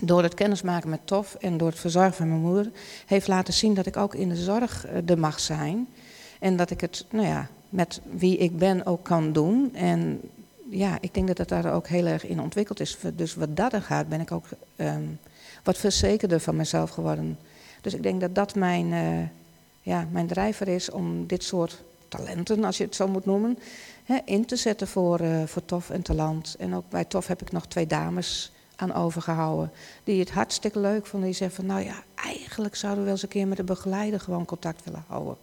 door 0.01 0.23
het 0.23 0.35
kennismaken 0.35 0.91
met 0.91 1.01
Tof 1.05 1.35
en 1.35 1.57
door 1.57 1.69
het 1.69 1.79
verzorgen 1.79 2.15
van 2.15 2.29
mijn 2.29 2.41
moeder 2.41 2.71
heeft 3.07 3.29
laten 3.29 3.55
zien 3.55 3.75
dat 3.75 3.87
ik 3.87 3.97
ook 3.97 4.15
in 4.15 4.29
de 4.29 4.37
zorg 4.37 4.87
uh, 4.87 5.11
er 5.11 5.19
mag 5.19 5.41
zijn. 5.41 5.89
En 6.39 6.57
dat 6.57 6.71
ik 6.71 6.81
het, 6.81 7.07
nou 7.11 7.27
ja, 7.27 7.49
met 7.69 8.01
wie 8.11 8.37
ik 8.37 8.59
ben 8.59 8.87
ook 8.87 9.05
kan 9.05 9.33
doen. 9.33 9.75
En 9.75 10.21
ja, 10.71 10.99
ik 11.01 11.15
denk 11.15 11.27
dat 11.27 11.39
het 11.39 11.49
daar 11.49 11.73
ook 11.73 11.87
heel 11.87 12.07
erg 12.07 12.27
in 12.27 12.41
ontwikkeld 12.41 12.81
is. 12.81 12.99
Dus 13.15 13.35
wat 13.35 13.57
dat 13.57 13.73
er 13.73 13.83
gaat, 13.83 14.09
ben 14.09 14.21
ik 14.21 14.33
ook 14.33 14.45
um, 14.77 15.19
wat 15.65 15.79
verzekerder 15.79 16.41
van 16.41 16.57
mezelf 16.57 16.91
geworden. 16.91 17.39
Dus 17.81 17.95
ik 17.95 18.03
denk 18.03 18.21
dat 18.21 18.35
dat 18.35 18.55
mijn, 18.55 18.87
uh, 18.93 19.19
ja, 19.81 20.07
mijn 20.11 20.27
drijver 20.27 20.69
is 20.69 20.91
om 20.91 21.27
dit 21.27 21.45
soort 21.45 21.83
talenten, 22.09 22.65
als 22.65 22.77
je 22.77 22.85
het 22.85 22.95
zo 22.95 23.09
moet 23.09 23.25
noemen, 23.25 23.59
hè, 24.05 24.19
in 24.25 24.45
te 24.45 24.57
zetten 24.57 24.89
voor, 24.89 25.21
uh, 25.21 25.43
voor 25.47 25.65
TOF 25.65 25.91
en 25.91 26.03
Talant. 26.03 26.57
En 26.59 26.75
ook 26.75 26.89
bij 26.89 27.05
TOF 27.05 27.27
heb 27.27 27.43
ik 27.43 27.53
nog 27.53 27.67
twee 27.67 27.87
dames 27.87 28.53
aan 28.77 28.95
overgehouden. 28.95 29.73
Die 30.05 30.21
het 30.21 30.31
hartstikke 30.31 30.81
leuk 30.81 31.07
vonden. 31.07 31.29
Die 31.29 31.39
zeggen 31.39 31.57
van, 31.57 31.67
nou 31.67 31.85
ja, 31.85 32.03
eigenlijk 32.15 32.75
zouden 32.75 32.99
we 32.99 33.05
wel 33.05 33.15
eens 33.15 33.23
een 33.23 33.29
keer 33.29 33.47
met 33.47 33.57
de 33.57 33.65
begeleider 33.65 34.21
gewoon 34.21 34.45
contact 34.45 34.85
willen 34.85 35.05
houden. 35.07 35.37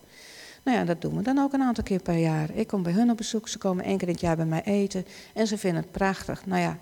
Nou 0.63 0.77
ja, 0.77 0.86
dat 0.86 1.01
doen 1.01 1.15
we 1.15 1.22
dan 1.22 1.38
ook 1.38 1.53
een 1.53 1.62
aantal 1.62 1.84
keer 1.84 2.01
per 2.01 2.17
jaar. 2.17 2.50
Ik 2.53 2.67
kom 2.67 2.84
bij 2.84 2.94
hun 2.94 3.12
op 3.12 3.17
bezoek, 3.17 3.48
ze 3.48 3.58
komen 3.58 3.86
één 3.86 3.98
keer 3.98 4.08
in 4.08 4.13
het 4.13 4.24
jaar 4.24 4.36
bij 4.36 4.46
mij 4.46 4.63
eten. 4.63 5.06
En 5.34 5.48
ze 5.48 5.58
vinden 5.58 5.82
het 5.82 5.91
prachtig. 5.91 6.46
Nou 6.46 6.62
ja, 6.62 6.77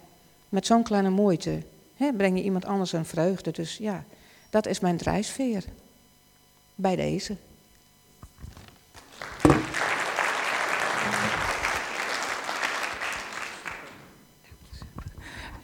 met 0.49 0.65
zo'n 0.65 0.83
kleine 0.83 1.09
moeite 1.09 1.61
hè, 1.95 2.13
breng 2.13 2.37
je 2.37 2.43
iemand 2.43 2.65
anders 2.65 2.91
een 2.91 3.05
vreugde. 3.05 3.51
Dus 3.51 3.77
ja, 3.77 4.03
dat 4.49 4.67
is 4.67 4.79
mijn 4.79 4.97
drijfveer. 4.97 5.63
Bij 6.75 6.95
deze. 6.95 7.35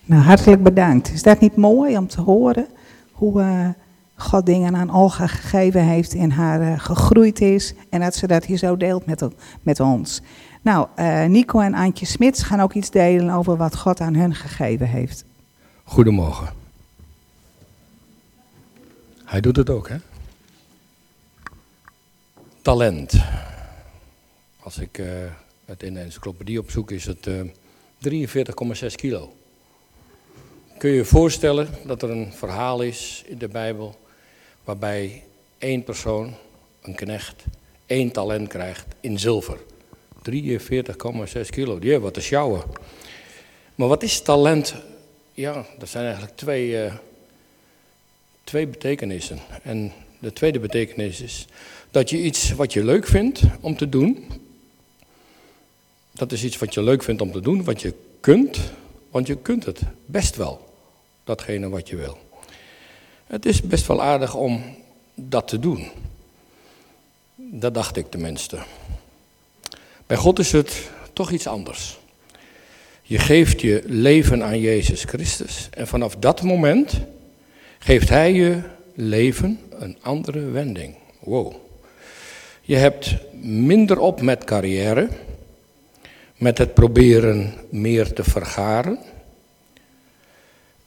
Nou, 0.06 0.24
hartelijk 0.24 0.64
bedankt. 0.64 1.12
Is 1.12 1.24
dat 1.24 1.40
niet 1.40 1.56
mooi 1.56 1.98
om 1.98 2.08
te 2.08 2.22
horen 2.22 2.68
hoe 3.12 3.42
uh, 3.42 3.70
God 4.16 4.46
dingen 4.46 4.76
aan 4.76 4.92
Olga 4.92 5.28
gegeven 5.28 5.84
heeft 5.84 6.16
en 6.16 6.32
haar 6.32 6.62
uh, 6.62 6.80
gegroeid 6.80 7.42
is 7.42 7.74
en 7.90 8.00
dat 8.00 8.16
ze 8.16 8.28
dat 8.28 8.46
hier 8.46 8.58
zo 8.58 8.78
deelt 8.78 9.06
met, 9.06 9.28
met 9.62 9.80
ons? 9.80 10.22
Nou, 10.62 10.88
uh, 10.96 11.26
Nico 11.26 11.60
en 11.60 11.74
Antje 11.74 12.06
Smits 12.06 12.44
gaan 12.44 12.60
ook 12.60 12.74
iets 12.74 12.90
delen 12.90 13.34
over 13.34 13.58
wat 13.58 13.78
God 13.78 14.02
aan 14.02 14.16
hun 14.16 14.36
gegeven 14.36 14.88
heeft. 14.88 15.26
Goedemorgen. 15.84 16.50
Hij 19.26 19.42
doet 19.42 19.56
het 19.56 19.70
ook, 19.70 19.90
hè? 19.90 19.96
Talent. 22.62 23.14
Als 24.60 24.78
ik 24.78 25.02
het 25.66 25.84
in 25.84 25.94
de 25.94 26.00
encyclopedie 26.00 26.60
opzoek, 26.60 26.92
is 26.92 27.06
het 27.06 27.28
43,6 27.28 28.96
kilo. 28.96 29.34
Kun 30.78 30.90
je 30.90 30.96
je 30.96 31.06
voorstellen 31.06 31.68
dat 31.86 32.02
er 32.02 32.10
een 32.10 32.34
verhaal 32.34 32.82
is 32.82 33.24
in 33.26 33.38
de 33.38 33.48
Bijbel 33.48 34.00
waarbij 34.64 35.24
één 35.58 35.84
persoon, 35.84 36.36
een 36.82 36.96
knecht, 36.96 37.44
één 37.86 38.12
talent 38.12 38.48
krijgt 38.48 38.86
in 39.00 39.20
zilver. 39.20 39.58
43,6 40.30 41.50
kilo, 41.50 41.80
heeft 41.80 42.02
wat 42.02 42.14
te 42.14 42.22
sjouwen. 42.22 42.64
Maar 43.76 43.88
wat 43.88 44.04
is 44.04 44.22
talent? 44.22 44.76
Ja, 45.34 45.66
dat 45.78 45.90
zijn 45.90 46.04
eigenlijk 46.04 46.36
twee, 46.36 46.86
uh, 46.86 46.94
twee 48.44 48.68
betekenissen. 48.68 49.40
En 49.64 49.92
de 50.20 50.34
tweede 50.34 50.60
betekenis 50.60 51.22
is 51.22 51.48
dat 51.92 52.10
je 52.10 52.22
iets 52.24 52.52
wat 52.52 52.74
je 52.74 52.84
leuk 52.84 53.08
vindt 53.08 53.42
om 53.62 53.78
te 53.78 53.90
doen, 53.90 54.28
dat 56.12 56.32
is 56.32 56.44
iets 56.44 56.58
wat 56.58 56.74
je 56.74 56.84
leuk 56.84 57.04
vindt 57.04 57.22
om 57.22 57.32
te 57.32 57.40
doen, 57.40 57.64
wat 57.64 57.82
je 57.82 57.94
kunt, 58.20 58.60
want 59.10 59.28
je 59.28 59.38
kunt 59.38 59.66
het 59.66 59.80
best 60.06 60.36
wel 60.36 60.74
datgene 61.24 61.70
wat 61.70 61.90
je 61.90 61.96
wil. 61.96 62.18
Het 63.28 63.46
is 63.46 63.62
best 63.62 63.88
wel 63.88 64.02
aardig 64.02 64.36
om 64.36 64.64
dat 65.16 65.48
te 65.48 65.60
doen. 65.60 65.90
Dat 67.36 67.74
dacht 67.74 67.98
ik 67.98 68.10
tenminste. 68.10 68.60
Bij 70.08 70.18
God 70.18 70.40
is 70.40 70.52
het 70.52 70.90
toch 71.14 71.32
iets 71.32 71.48
anders. 71.48 72.00
Je 73.02 73.20
geeft 73.20 73.62
je 73.62 73.84
leven 73.86 74.44
aan 74.44 74.60
Jezus 74.60 75.04
Christus 75.04 75.68
en 75.72 75.88
vanaf 75.88 76.16
dat 76.16 76.42
moment 76.42 76.94
geeft 77.80 78.10
Hij 78.10 78.34
je 78.34 78.62
leven 78.94 79.60
een 79.70 79.98
andere 80.02 80.40
wending. 80.40 80.96
Wow. 81.20 81.71
Je 82.62 82.76
hebt 82.76 83.16
minder 83.42 84.00
op 84.00 84.22
met 84.22 84.44
carrière, 84.44 85.10
met 86.38 86.58
het 86.58 86.74
proberen 86.74 87.54
meer 87.70 88.14
te 88.14 88.24
vergaren 88.24 89.00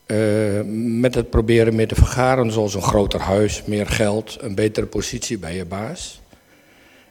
uh, 0.06 0.60
met 1.00 1.14
het 1.14 1.30
proberen 1.30 1.74
meer 1.74 1.88
te 1.88 1.94
vergaren, 1.94 2.52
zoals 2.52 2.74
een 2.74 2.82
groter 2.82 3.20
huis, 3.20 3.64
meer 3.64 3.86
geld, 3.86 4.36
een 4.40 4.54
betere 4.54 4.86
positie 4.86 5.38
bij 5.38 5.56
je 5.56 5.64
baas. 5.64 6.20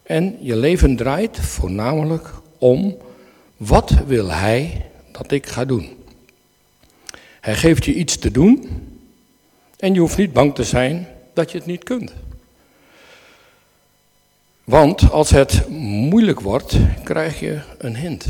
En 0.04 0.38
je 0.40 0.56
leven 0.56 0.96
draait 0.96 1.40
voornamelijk 1.40 2.34
om 2.58 2.98
wat 3.58 3.92
wil 4.08 4.32
hij 4.32 4.86
dat 5.12 5.32
ik 5.32 5.46
ga 5.46 5.66
doen. 5.66 5.90
Hij 7.42 7.56
geeft 7.56 7.86
je 7.86 7.94
iets 7.94 8.18
te 8.18 8.32
doen 8.32 8.70
en 9.78 9.94
je 9.94 10.00
hoeft 10.00 10.18
niet 10.18 10.34
bang 10.34 10.56
te 10.56 10.64
zijn 10.64 11.08
dat 11.34 11.52
je 11.52 11.58
het 11.58 11.68
niet 11.68 11.84
kunt. 11.84 12.14
Want 14.64 15.12
als 15.12 15.30
het 15.30 15.68
moeilijk 15.70 16.40
wordt, 16.40 16.78
krijg 17.04 17.40
je 17.40 17.62
een 17.78 17.96
hint. 17.96 18.26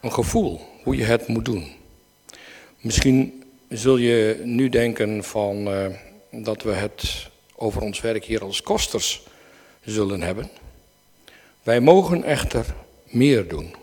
Een 0.00 0.12
gevoel 0.12 0.60
hoe 0.82 0.96
je 0.96 1.04
het 1.04 1.26
moet 1.26 1.44
doen. 1.44 1.72
Misschien 2.80 3.44
zul 3.68 3.96
je 3.96 4.40
nu 4.44 4.68
denken 4.68 5.24
van, 5.24 5.68
uh, 5.68 5.86
dat 6.30 6.62
we 6.62 6.72
het 6.72 7.28
over 7.54 7.82
ons 7.82 8.00
werk 8.00 8.24
hier 8.24 8.42
als 8.42 8.62
kosters 8.62 9.22
zullen 9.84 10.22
hebben. 10.22 10.50
Wij 11.62 11.80
mogen 11.80 12.24
echter 12.24 12.74
meer 13.04 13.48
doen. 13.48 13.74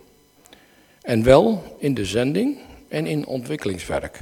En 1.01 1.23
wel 1.23 1.75
in 1.79 1.93
de 1.93 2.05
zending 2.05 2.57
en 2.87 3.07
in 3.07 3.25
ontwikkelingswerk. 3.25 4.19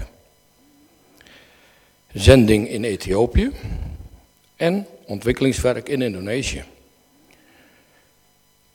Zending 2.13 2.69
in 2.69 2.83
Ethiopië 2.83 3.51
en 4.55 4.87
ontwikkelingswerk 5.09 5.89
in 5.89 6.01
Indonesië. 6.01 6.63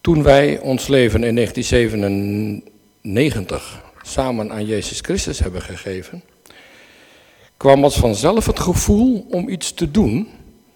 Toen 0.00 0.22
wij 0.22 0.58
ons 0.58 0.86
leven 0.86 1.24
in 1.24 1.34
1997 1.34 3.82
samen 4.02 4.52
aan 4.52 4.66
Jezus 4.66 5.00
Christus 5.00 5.38
hebben 5.38 5.62
gegeven, 5.62 6.22
kwam 7.56 7.84
ons 7.84 7.96
vanzelf 7.96 8.46
het 8.46 8.58
gevoel 8.58 9.26
om 9.30 9.48
iets 9.48 9.72
te 9.72 9.90
doen 9.90 10.28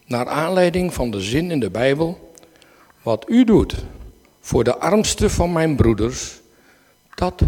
naar 0.07 0.27
aanleiding 0.27 0.95
van 0.95 1.11
de 1.11 1.21
zin 1.21 1.51
in 1.51 1.61
de 1.61 1.71
Bijbel. 1.71 2.33
Wat 3.03 3.25
u 3.29 3.45
doet 3.45 3.75
voor 4.41 4.65
de 4.65 4.77
armste 4.77 5.31
van 5.31 5.53
mijn 5.53 5.77
broeders, 5.77 6.41
dat 7.15 7.43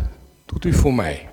doet 0.46 0.64
u 0.64 0.73
voor 0.73 0.94
mij. 0.94 1.29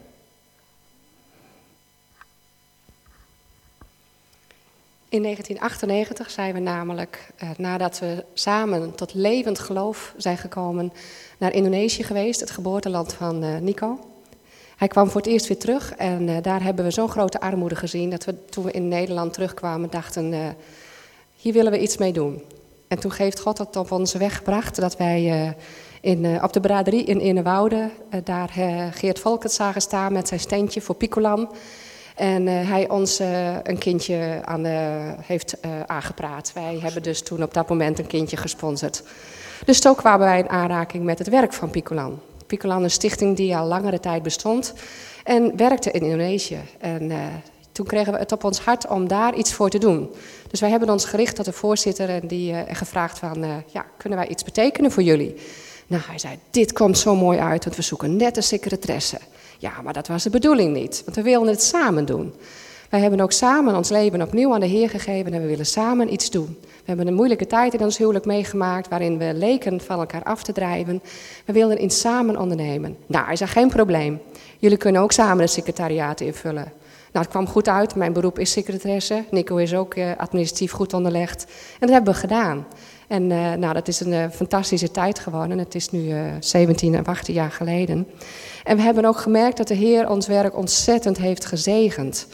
In 5.10 5.22
1998 5.22 6.32
zijn 6.32 6.54
we 6.54 6.60
namelijk, 6.60 7.30
eh, 7.36 7.50
nadat 7.58 8.00
we 8.00 8.26
samen 8.34 8.96
tot 8.96 9.14
levend 9.14 9.60
geloof 9.60 10.14
zijn 10.18 10.38
gekomen, 10.38 10.94
naar 11.38 11.54
Indonesië 11.54 12.04
geweest, 12.04 12.40
het 12.40 12.52
geboorteland 12.52 13.14
van 13.14 13.44
eh, 13.44 13.58
Nico. 13.58 14.00
Hij 14.78 14.88
kwam 14.88 15.10
voor 15.10 15.22
het 15.22 15.30
eerst 15.30 15.48
weer 15.48 15.58
terug 15.58 15.96
en 15.96 16.28
uh, 16.28 16.38
daar 16.42 16.64
hebben 16.64 16.86
we 16.86 16.92
zo'n 16.92 17.10
grote 17.10 17.40
armoede 17.40 17.76
gezien 17.76 18.10
dat 18.10 18.26
we 18.26 18.46
toen 18.46 18.64
we 18.64 18.72
in 18.72 18.88
Nederland 18.88 19.34
terugkwamen 19.34 19.90
dachten, 19.90 20.56
hier 21.36 21.54
willen 21.54 21.72
we 21.72 21.82
iets 21.82 21.98
mee 21.98 22.14
doen. 22.14 22.42
En 22.88 23.00
toen 23.00 23.12
heeft 23.18 23.40
God 23.40 23.58
het 23.58 23.76
op 23.76 23.92
onze 23.92 24.18
weg 24.18 24.38
gebracht 24.38 24.76
dat 24.76 24.98
wij 24.98 25.56
in, 26.02 26.44
op 26.44 26.54
de 26.54 26.60
braderie 26.60 27.04
in 27.04 27.20
Innewoude, 27.20 27.90
daar 28.24 28.50
Geert 28.92 29.20
Volkert 29.20 29.54
zagen 29.54 29.82
staan 29.82 30.14
met 30.14 30.28
zijn 30.28 30.40
steentje 30.40 30.82
voor 30.82 30.96
Picolan. 30.96 31.50
En 32.18 32.48
hij 32.48 32.90
ons 32.90 33.20
een 33.64 33.78
kindje 33.78 34.40
aan 34.44 34.66
heeft 35.22 35.58
aangepraat. 35.86 36.52
Wij 36.54 36.80
hebben 36.82 37.04
dus 37.04 37.22
toen 37.22 37.44
op 37.44 37.54
dat 37.54 37.70
moment 37.70 38.00
een 38.00 38.08
kindje 38.08 38.38
gesponsord. 38.38 39.04
Dus 39.66 39.82
zo 39.82 39.94
kwamen 39.94 40.28
wij 40.28 40.40
in 40.40 40.50
aanraking 40.50 41.04
met 41.04 41.20
het 41.20 41.30
werk 41.30 41.54
van 41.54 41.70
Picolan. 41.70 42.20
Picolan 42.48 42.84
een 42.84 42.92
stichting 42.92 43.36
die 43.36 43.58
al 43.58 43.68
langere 43.68 44.00
tijd 44.00 44.24
bestond 44.24 44.74
en 45.24 45.58
werkte 45.58 45.92
in 45.92 46.02
Indonesië. 46.02 46.60
En 46.80 47.12
uh, 47.12 47.18
toen 47.72 47.86
kregen 47.86 48.14
we 48.14 48.20
het 48.20 48.32
op 48.32 48.44
ons 48.44 48.60
hart 48.60 48.88
om 48.88 49.08
daar 49.08 49.36
iets 49.36 49.54
voor 49.54 49.70
te 49.70 49.78
doen. 49.78 50.10
Dus 50.50 50.60
wij 50.60 50.70
hebben 50.70 50.90
ons 50.90 51.06
gericht 51.06 51.36
tot 51.36 51.46
de 51.46 51.52
voorzitter 51.52 52.10
en 52.10 52.28
die 52.28 52.52
uh, 52.52 52.60
gevraagd 52.68 53.20
van, 53.20 53.44
uh, 53.44 53.50
ja, 53.66 53.86
kunnen 53.98 54.20
wij 54.20 54.28
iets 54.28 54.44
betekenen 54.44 54.92
voor 54.92 55.04
jullie? 55.04 55.36
Nou, 55.88 56.02
hij 56.06 56.20
zei, 56.20 56.38
dit 56.52 56.74
komt 56.74 56.98
zo 56.98 57.16
mooi 57.16 57.40
uit, 57.40 57.64
want 57.64 57.76
we 57.76 57.82
zoeken 57.82 58.16
net 58.16 58.38
een 58.38 58.44
secretaresse. 58.44 59.18
Ja, 59.58 59.82
maar 59.84 59.94
dat 59.94 60.08
was 60.08 60.24
de 60.24 60.30
bedoeling 60.30 60.74
niet, 60.74 61.02
want 61.06 61.18
we 61.18 61.24
wilden 61.24 61.50
het 61.50 61.62
samen 61.62 62.06
doen. 62.06 62.34
Wij 62.90 63.00
hebben 63.00 63.20
ook 63.20 63.32
samen 63.32 63.76
ons 63.76 63.90
leven 63.90 64.22
opnieuw 64.22 64.54
aan 64.54 64.60
de 64.60 64.66
Heer 64.66 64.90
gegeven 64.90 65.34
en 65.34 65.42
we 65.42 65.48
willen 65.48 65.66
samen 65.66 66.14
iets 66.14 66.30
doen. 66.30 66.58
We 66.62 66.84
hebben 66.86 67.08
een 67.08 67.14
moeilijke 67.14 67.48
tijd 67.48 67.74
in 67.74 67.80
ons 67.80 67.98
huwelijk 67.98 68.26
meegemaakt, 68.26 68.88
waarin 68.90 69.18
we 69.18 69.34
leken 69.34 69.82
van 69.82 70.00
elkaar 70.00 70.24
af 70.24 70.44
te 70.44 70.52
drijven. 70.52 71.02
We 71.46 71.54
wilden 71.54 71.84
iets 71.84 72.00
samen 72.00 72.38
ondernemen. 72.38 72.98
Nou, 73.06 73.26
hij 73.26 73.36
zei, 73.36 73.50
geen 73.50 73.70
probleem. 73.70 74.22
Jullie 74.60 74.78
kunnen 74.78 75.02
ook 75.02 75.12
samen 75.12 75.40
het 75.40 75.52
secretariaat 75.52 76.22
invullen. 76.22 76.72
Nou, 77.12 77.26
het 77.26 77.30
kwam 77.30 77.48
goed 77.48 77.68
uit. 77.68 77.96
Mijn 77.96 78.14
beroep 78.14 78.40
is 78.40 78.52
secretaresse. 78.52 79.24
Nico 79.32 79.56
is 79.56 79.74
ook 79.74 79.96
uh, 79.96 80.12
administratief 80.18 80.72
goed 80.72 80.94
onderlegd. 80.94 81.44
En 81.44 81.88
dat 81.88 81.90
hebben 81.90 82.14
we 82.14 82.20
gedaan. 82.20 82.66
En 83.08 83.30
uh, 83.30 83.54
nou, 83.54 83.74
dat 83.74 83.88
is 83.88 84.00
een 84.00 84.12
uh, 84.12 84.26
fantastische 84.30 84.92
tijd 84.92 85.20
geworden. 85.20 85.58
Het 85.58 85.76
is 85.76 85.90
nu 85.90 86.14
17 86.40 86.96
en 86.96 87.06
18 87.06 87.34
jaar 87.34 87.52
geleden. 87.52 88.08
En 88.64 88.76
we 88.76 88.82
hebben 88.82 89.06
ook 89.06 89.18
gemerkt 89.18 89.58
dat 89.58 89.68
de 89.68 89.74
Heer 89.74 90.10
ons 90.10 90.28
werk 90.28 90.58
ontzettend 90.58 91.18
heeft 91.18 91.46
gezegend. 91.46 92.28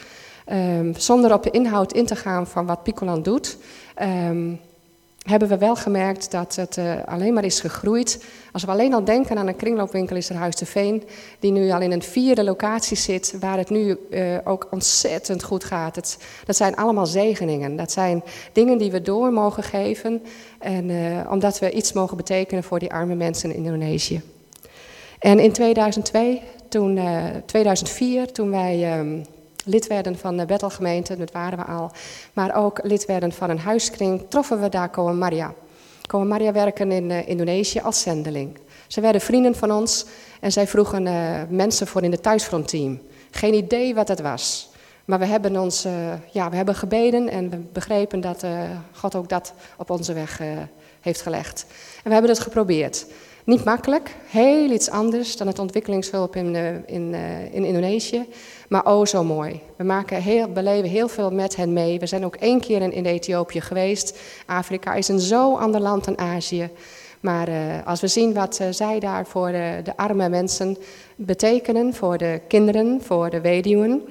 Um, 0.51 0.93
zonder 0.97 1.33
op 1.33 1.43
de 1.43 1.51
inhoud 1.51 1.93
in 1.93 2.05
te 2.05 2.15
gaan 2.15 2.47
van 2.47 2.65
wat 2.65 2.83
Picoland 2.83 3.25
doet, 3.25 3.57
um, 4.01 4.59
hebben 5.23 5.47
we 5.47 5.57
wel 5.57 5.75
gemerkt 5.75 6.31
dat 6.31 6.55
het 6.55 6.77
uh, 6.77 6.93
alleen 7.05 7.33
maar 7.33 7.43
is 7.43 7.59
gegroeid. 7.59 8.23
Als 8.51 8.63
we 8.63 8.71
alleen 8.71 8.93
al 8.93 9.03
denken 9.03 9.37
aan 9.37 9.47
een 9.47 9.55
kringloopwinkel 9.55 10.15
is 10.15 10.29
er 10.29 10.35
Huis 10.35 10.55
de 10.55 10.65
Veen, 10.65 11.03
die 11.39 11.51
nu 11.51 11.71
al 11.71 11.81
in 11.81 11.91
een 11.91 12.03
vierde 12.03 12.43
locatie 12.43 12.97
zit, 12.97 13.35
waar 13.39 13.57
het 13.57 13.69
nu 13.69 13.97
uh, 14.09 14.37
ook 14.43 14.67
ontzettend 14.71 15.43
goed 15.43 15.63
gaat. 15.63 15.95
Het, 15.95 16.17
dat 16.45 16.55
zijn 16.55 16.75
allemaal 16.75 17.05
zegeningen. 17.05 17.75
Dat 17.75 17.91
zijn 17.91 18.23
dingen 18.51 18.77
die 18.77 18.91
we 18.91 19.01
door 19.01 19.33
mogen 19.33 19.63
geven, 19.63 20.21
en, 20.59 20.89
uh, 20.89 21.19
omdat 21.29 21.59
we 21.59 21.71
iets 21.71 21.93
mogen 21.93 22.17
betekenen 22.17 22.63
voor 22.63 22.79
die 22.79 22.93
arme 22.93 23.15
mensen 23.15 23.53
in 23.53 23.63
Indonesië. 23.63 24.21
En 25.19 25.39
in 25.39 25.51
2002, 25.51 26.41
toen, 26.69 26.99
2004, 27.45 28.31
toen 28.31 28.49
wij 28.49 28.99
um, 28.99 29.23
lid 29.63 29.87
werden 29.87 30.17
van 30.17 30.37
de 30.37 30.45
Bettelgemeente, 30.45 31.17
dat 31.17 31.31
waren 31.31 31.57
we 31.57 31.65
al, 31.65 31.91
maar 32.33 32.55
ook 32.55 32.79
lid 32.83 33.05
werden 33.05 33.31
van 33.31 33.49
een 33.49 33.59
huiskring, 33.59 34.25
troffen 34.27 34.61
we 34.61 34.69
daar 34.69 34.89
Koen 34.89 35.17
Maria. 35.17 35.53
Koen 36.07 36.27
Maria 36.27 36.51
werken 36.51 36.91
in 36.91 37.09
uh, 37.09 37.27
Indonesië 37.27 37.79
als 37.79 38.01
zendeling. 38.01 38.57
Ze 38.87 39.01
werden 39.01 39.21
vrienden 39.21 39.55
van 39.55 39.71
ons 39.71 40.05
en 40.39 40.51
zij 40.51 40.67
vroegen 40.67 41.05
uh, 41.05 41.41
mensen 41.49 41.87
voor 41.87 42.03
in 42.03 42.11
het 42.11 42.23
thuisfrontteam. 42.23 43.01
Geen 43.31 43.53
idee 43.53 43.95
wat 43.95 44.07
het 44.07 44.21
was. 44.21 44.69
Maar 45.05 45.19
we 45.19 45.25
hebben, 45.25 45.57
ons, 45.57 45.85
uh, 45.85 45.91
ja, 46.31 46.49
we 46.49 46.55
hebben 46.55 46.75
gebeden 46.75 47.29
en 47.29 47.49
we 47.49 47.57
begrepen 47.57 48.21
dat 48.21 48.45
God 48.91 49.15
ook 49.15 49.29
dat 49.29 49.53
op 49.77 49.89
onze 49.89 50.13
weg 50.13 50.41
heeft 51.01 51.21
gelegd. 51.21 51.65
En 51.95 52.03
we 52.03 52.11
hebben 52.11 52.31
het 52.31 52.39
geprobeerd. 52.39 53.05
Niet 53.43 53.63
makkelijk, 53.63 54.15
heel 54.27 54.71
iets 54.71 54.89
anders 54.89 55.37
dan 55.37 55.47
het 55.47 55.59
ontwikkelingshulp 55.59 56.35
in, 56.35 56.55
in, 56.85 57.13
in 57.51 57.65
Indonesië. 57.65 58.25
Maar 58.73 58.85
oh 58.85 59.05
zo 59.05 59.23
mooi. 59.23 59.61
We 59.75 59.83
maken 59.83 60.21
heel, 60.21 60.47
beleven 60.47 60.89
heel 60.89 61.07
veel 61.07 61.31
met 61.31 61.55
hen 61.55 61.73
mee. 61.73 61.99
We 61.99 62.05
zijn 62.05 62.25
ook 62.25 62.35
één 62.35 62.59
keer 62.59 62.81
in, 62.81 63.05
Ethiopië 63.05 63.61
geweest. 63.61 64.19
Afrika 64.45 64.93
is 64.93 65.07
een 65.07 65.19
zo 65.19 65.55
ander 65.55 65.81
land 65.81 66.05
dan 66.05 66.17
Azië. 66.17 66.69
Maar 67.19 67.49
uh, 67.49 67.55
als 67.85 68.01
we 68.01 68.07
zien 68.07 68.33
wat 68.33 68.59
uh, 68.61 68.67
zij 68.71 68.99
daar 68.99 69.25
voor 69.25 69.51
de, 69.51 69.79
de, 69.83 69.97
arme 69.97 70.29
mensen 70.29 70.77
betekenen, 71.15 71.93
voor 71.93 72.17
de 72.17 72.41
kinderen, 72.47 73.01
voor 73.01 73.29
de 73.29 73.41
weduwen 73.41 74.01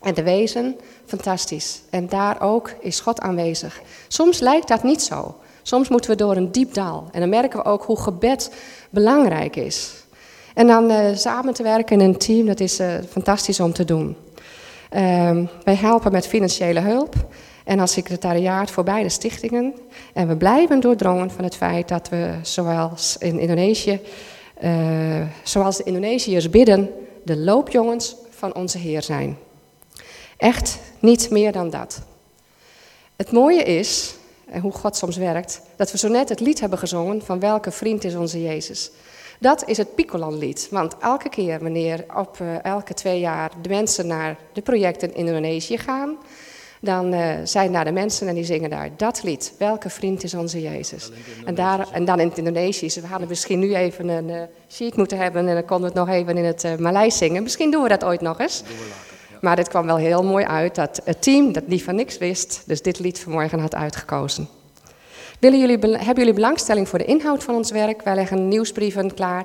en 0.00 0.14
de 0.14 0.22
wezen, 0.22 0.76
fantastisch. 1.06 1.82
En 1.90 2.08
daar 2.08 2.40
ook 2.40 2.70
is 2.80 3.00
God 3.00 3.20
aanwezig. 3.20 3.80
Soms 4.08 4.40
lijkt 4.40 4.68
dat 4.68 4.82
niet 4.82 5.02
zo. 5.02 5.34
Soms 5.62 5.88
moeten 5.88 6.10
we 6.10 6.16
door 6.16 6.36
een 6.36 6.52
diep 6.52 6.74
dal. 6.74 7.08
En 7.10 7.20
dan 7.20 7.28
merken 7.28 7.58
we 7.58 7.64
ook 7.64 7.84
hoe 7.84 8.00
gebed 8.00 8.52
belangrijk 8.90 9.56
is. 9.56 9.92
En 10.54 10.66
dan 10.66 10.90
uh, 10.90 11.06
samen 11.14 11.54
te 11.54 11.62
werken 11.62 12.00
in 12.00 12.08
een 12.08 12.18
team, 12.18 12.46
dat 12.46 12.60
is 12.60 12.80
uh, 12.80 12.94
fantastisch 13.08 13.60
om 13.60 13.72
te 13.72 13.84
doen. 13.84 14.16
Uh, 14.94 15.38
wij 15.64 15.74
helpen 15.74 16.12
met 16.12 16.26
financiële 16.26 16.80
hulp 16.80 17.14
en 17.64 17.80
als 17.80 17.92
secretariaat 17.92 18.70
voor 18.70 18.84
beide 18.84 19.08
stichtingen. 19.08 19.74
En 20.12 20.28
we 20.28 20.36
blijven 20.36 20.80
doordrongen 20.80 21.30
van 21.30 21.44
het 21.44 21.56
feit 21.56 21.88
dat 21.88 22.08
we, 22.08 22.34
zoals 22.42 23.16
in 23.18 23.38
Indonesië, 23.38 24.00
uh, 24.64 25.26
zoals 25.42 25.76
de 25.76 25.82
Indonesiërs 25.82 26.50
bidden, 26.50 26.90
de 27.24 27.36
loopjongens 27.36 28.16
van 28.30 28.54
onze 28.54 28.78
Heer 28.78 29.02
zijn. 29.02 29.36
Echt 30.36 30.78
niet 30.98 31.30
meer 31.30 31.52
dan 31.52 31.70
dat. 31.70 32.02
Het 33.16 33.32
mooie 33.32 33.62
is, 33.62 34.14
en 34.46 34.60
hoe 34.60 34.72
God 34.72 34.96
soms 34.96 35.16
werkt, 35.16 35.60
dat 35.76 35.92
we 35.92 35.98
zo 35.98 36.08
net 36.08 36.28
het 36.28 36.40
lied 36.40 36.60
hebben 36.60 36.78
gezongen 36.78 37.22
van 37.22 37.40
welke 37.40 37.70
vriend 37.70 38.04
is 38.04 38.14
onze 38.14 38.42
Jezus. 38.42 38.90
Dat 39.42 39.68
is 39.68 39.76
het 39.76 39.94
Picolan-lied. 39.94 40.68
Want 40.70 40.96
elke 40.98 41.28
keer 41.28 41.58
wanneer 41.60 42.04
op 42.16 42.38
uh, 42.42 42.64
elke 42.64 42.94
twee 42.94 43.20
jaar 43.20 43.50
de 43.62 43.68
mensen 43.68 44.06
naar 44.06 44.36
de 44.52 44.60
projecten 44.60 45.14
in 45.14 45.26
Indonesië 45.26 45.78
gaan, 45.78 46.16
dan 46.80 47.14
uh, 47.14 47.34
zijn 47.44 47.72
daar 47.72 47.84
de 47.84 47.92
mensen 47.92 48.28
en 48.28 48.34
die 48.34 48.44
zingen 48.44 48.70
daar 48.70 48.90
dat 48.96 49.22
lied. 49.22 49.54
Welke 49.58 49.90
vriend 49.90 50.22
is 50.22 50.34
onze 50.34 50.62
Jezus? 50.62 51.10
En, 51.44 51.54
daar, 51.54 51.88
en 51.92 52.04
dan 52.04 52.20
in 52.20 52.28
het 52.28 52.38
Indonesisch. 52.38 52.96
We 52.96 53.06
hadden 53.06 53.28
misschien 53.28 53.58
nu 53.58 53.74
even 53.74 54.08
een 54.08 54.28
uh, 54.28 54.42
sheet 54.68 54.96
moeten 54.96 55.18
hebben 55.18 55.48
en 55.48 55.54
dan 55.54 55.64
konden 55.64 55.92
we 55.92 55.98
het 55.98 56.06
nog 56.06 56.16
even 56.16 56.36
in 56.36 56.44
het 56.44 56.64
uh, 56.64 56.76
Maleis 56.76 57.16
zingen. 57.16 57.42
Misschien 57.42 57.70
doen 57.70 57.82
we 57.82 57.88
dat 57.88 58.04
ooit 58.04 58.20
nog 58.20 58.40
eens. 58.40 58.62
Maar 59.40 59.56
dit 59.56 59.68
kwam 59.68 59.86
wel 59.86 59.96
heel 59.96 60.24
mooi 60.24 60.44
uit 60.44 60.74
dat 60.74 61.00
het 61.04 61.22
team 61.22 61.52
dat 61.52 61.66
niet 61.66 61.82
van 61.82 61.94
niks 61.94 62.18
wist, 62.18 62.62
dus 62.66 62.82
dit 62.82 62.98
lied 62.98 63.20
vanmorgen 63.20 63.58
had 63.58 63.74
uitgekozen. 63.74 64.48
Willen 65.42 65.58
jullie, 65.58 65.78
hebben 65.78 66.16
jullie 66.16 66.32
belangstelling 66.32 66.88
voor 66.88 66.98
de 66.98 67.04
inhoud 67.04 67.44
van 67.44 67.54
ons 67.54 67.70
werk? 67.70 68.02
Wij 68.02 68.14
leggen 68.14 68.48
nieuwsbrieven 68.48 69.14
klaar. 69.14 69.44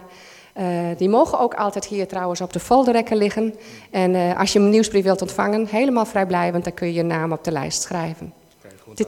Uh, 0.58 0.66
die 0.98 1.10
mogen 1.10 1.40
ook 1.40 1.54
altijd 1.54 1.86
hier 1.86 2.08
trouwens 2.08 2.42
op 2.42 2.54
de 2.54 2.60
folderrekken 2.60 3.18
liggen. 3.18 3.56
En 3.92 4.14
uh, 4.14 4.40
als 4.40 4.54
je 4.54 4.60
een 4.60 4.70
nieuwsbrief 4.70 5.04
wilt 5.04 5.22
ontvangen, 5.22 5.68
helemaal 5.68 6.06
vrijblijvend, 6.06 6.64
dan 6.64 6.74
kun 6.74 6.88
je 6.88 6.94
je 6.94 7.04
naam 7.04 7.32
op 7.32 7.44
de 7.44 7.52
lijst 7.52 7.82
schrijven. 7.82 8.34
Dit, 8.94 9.08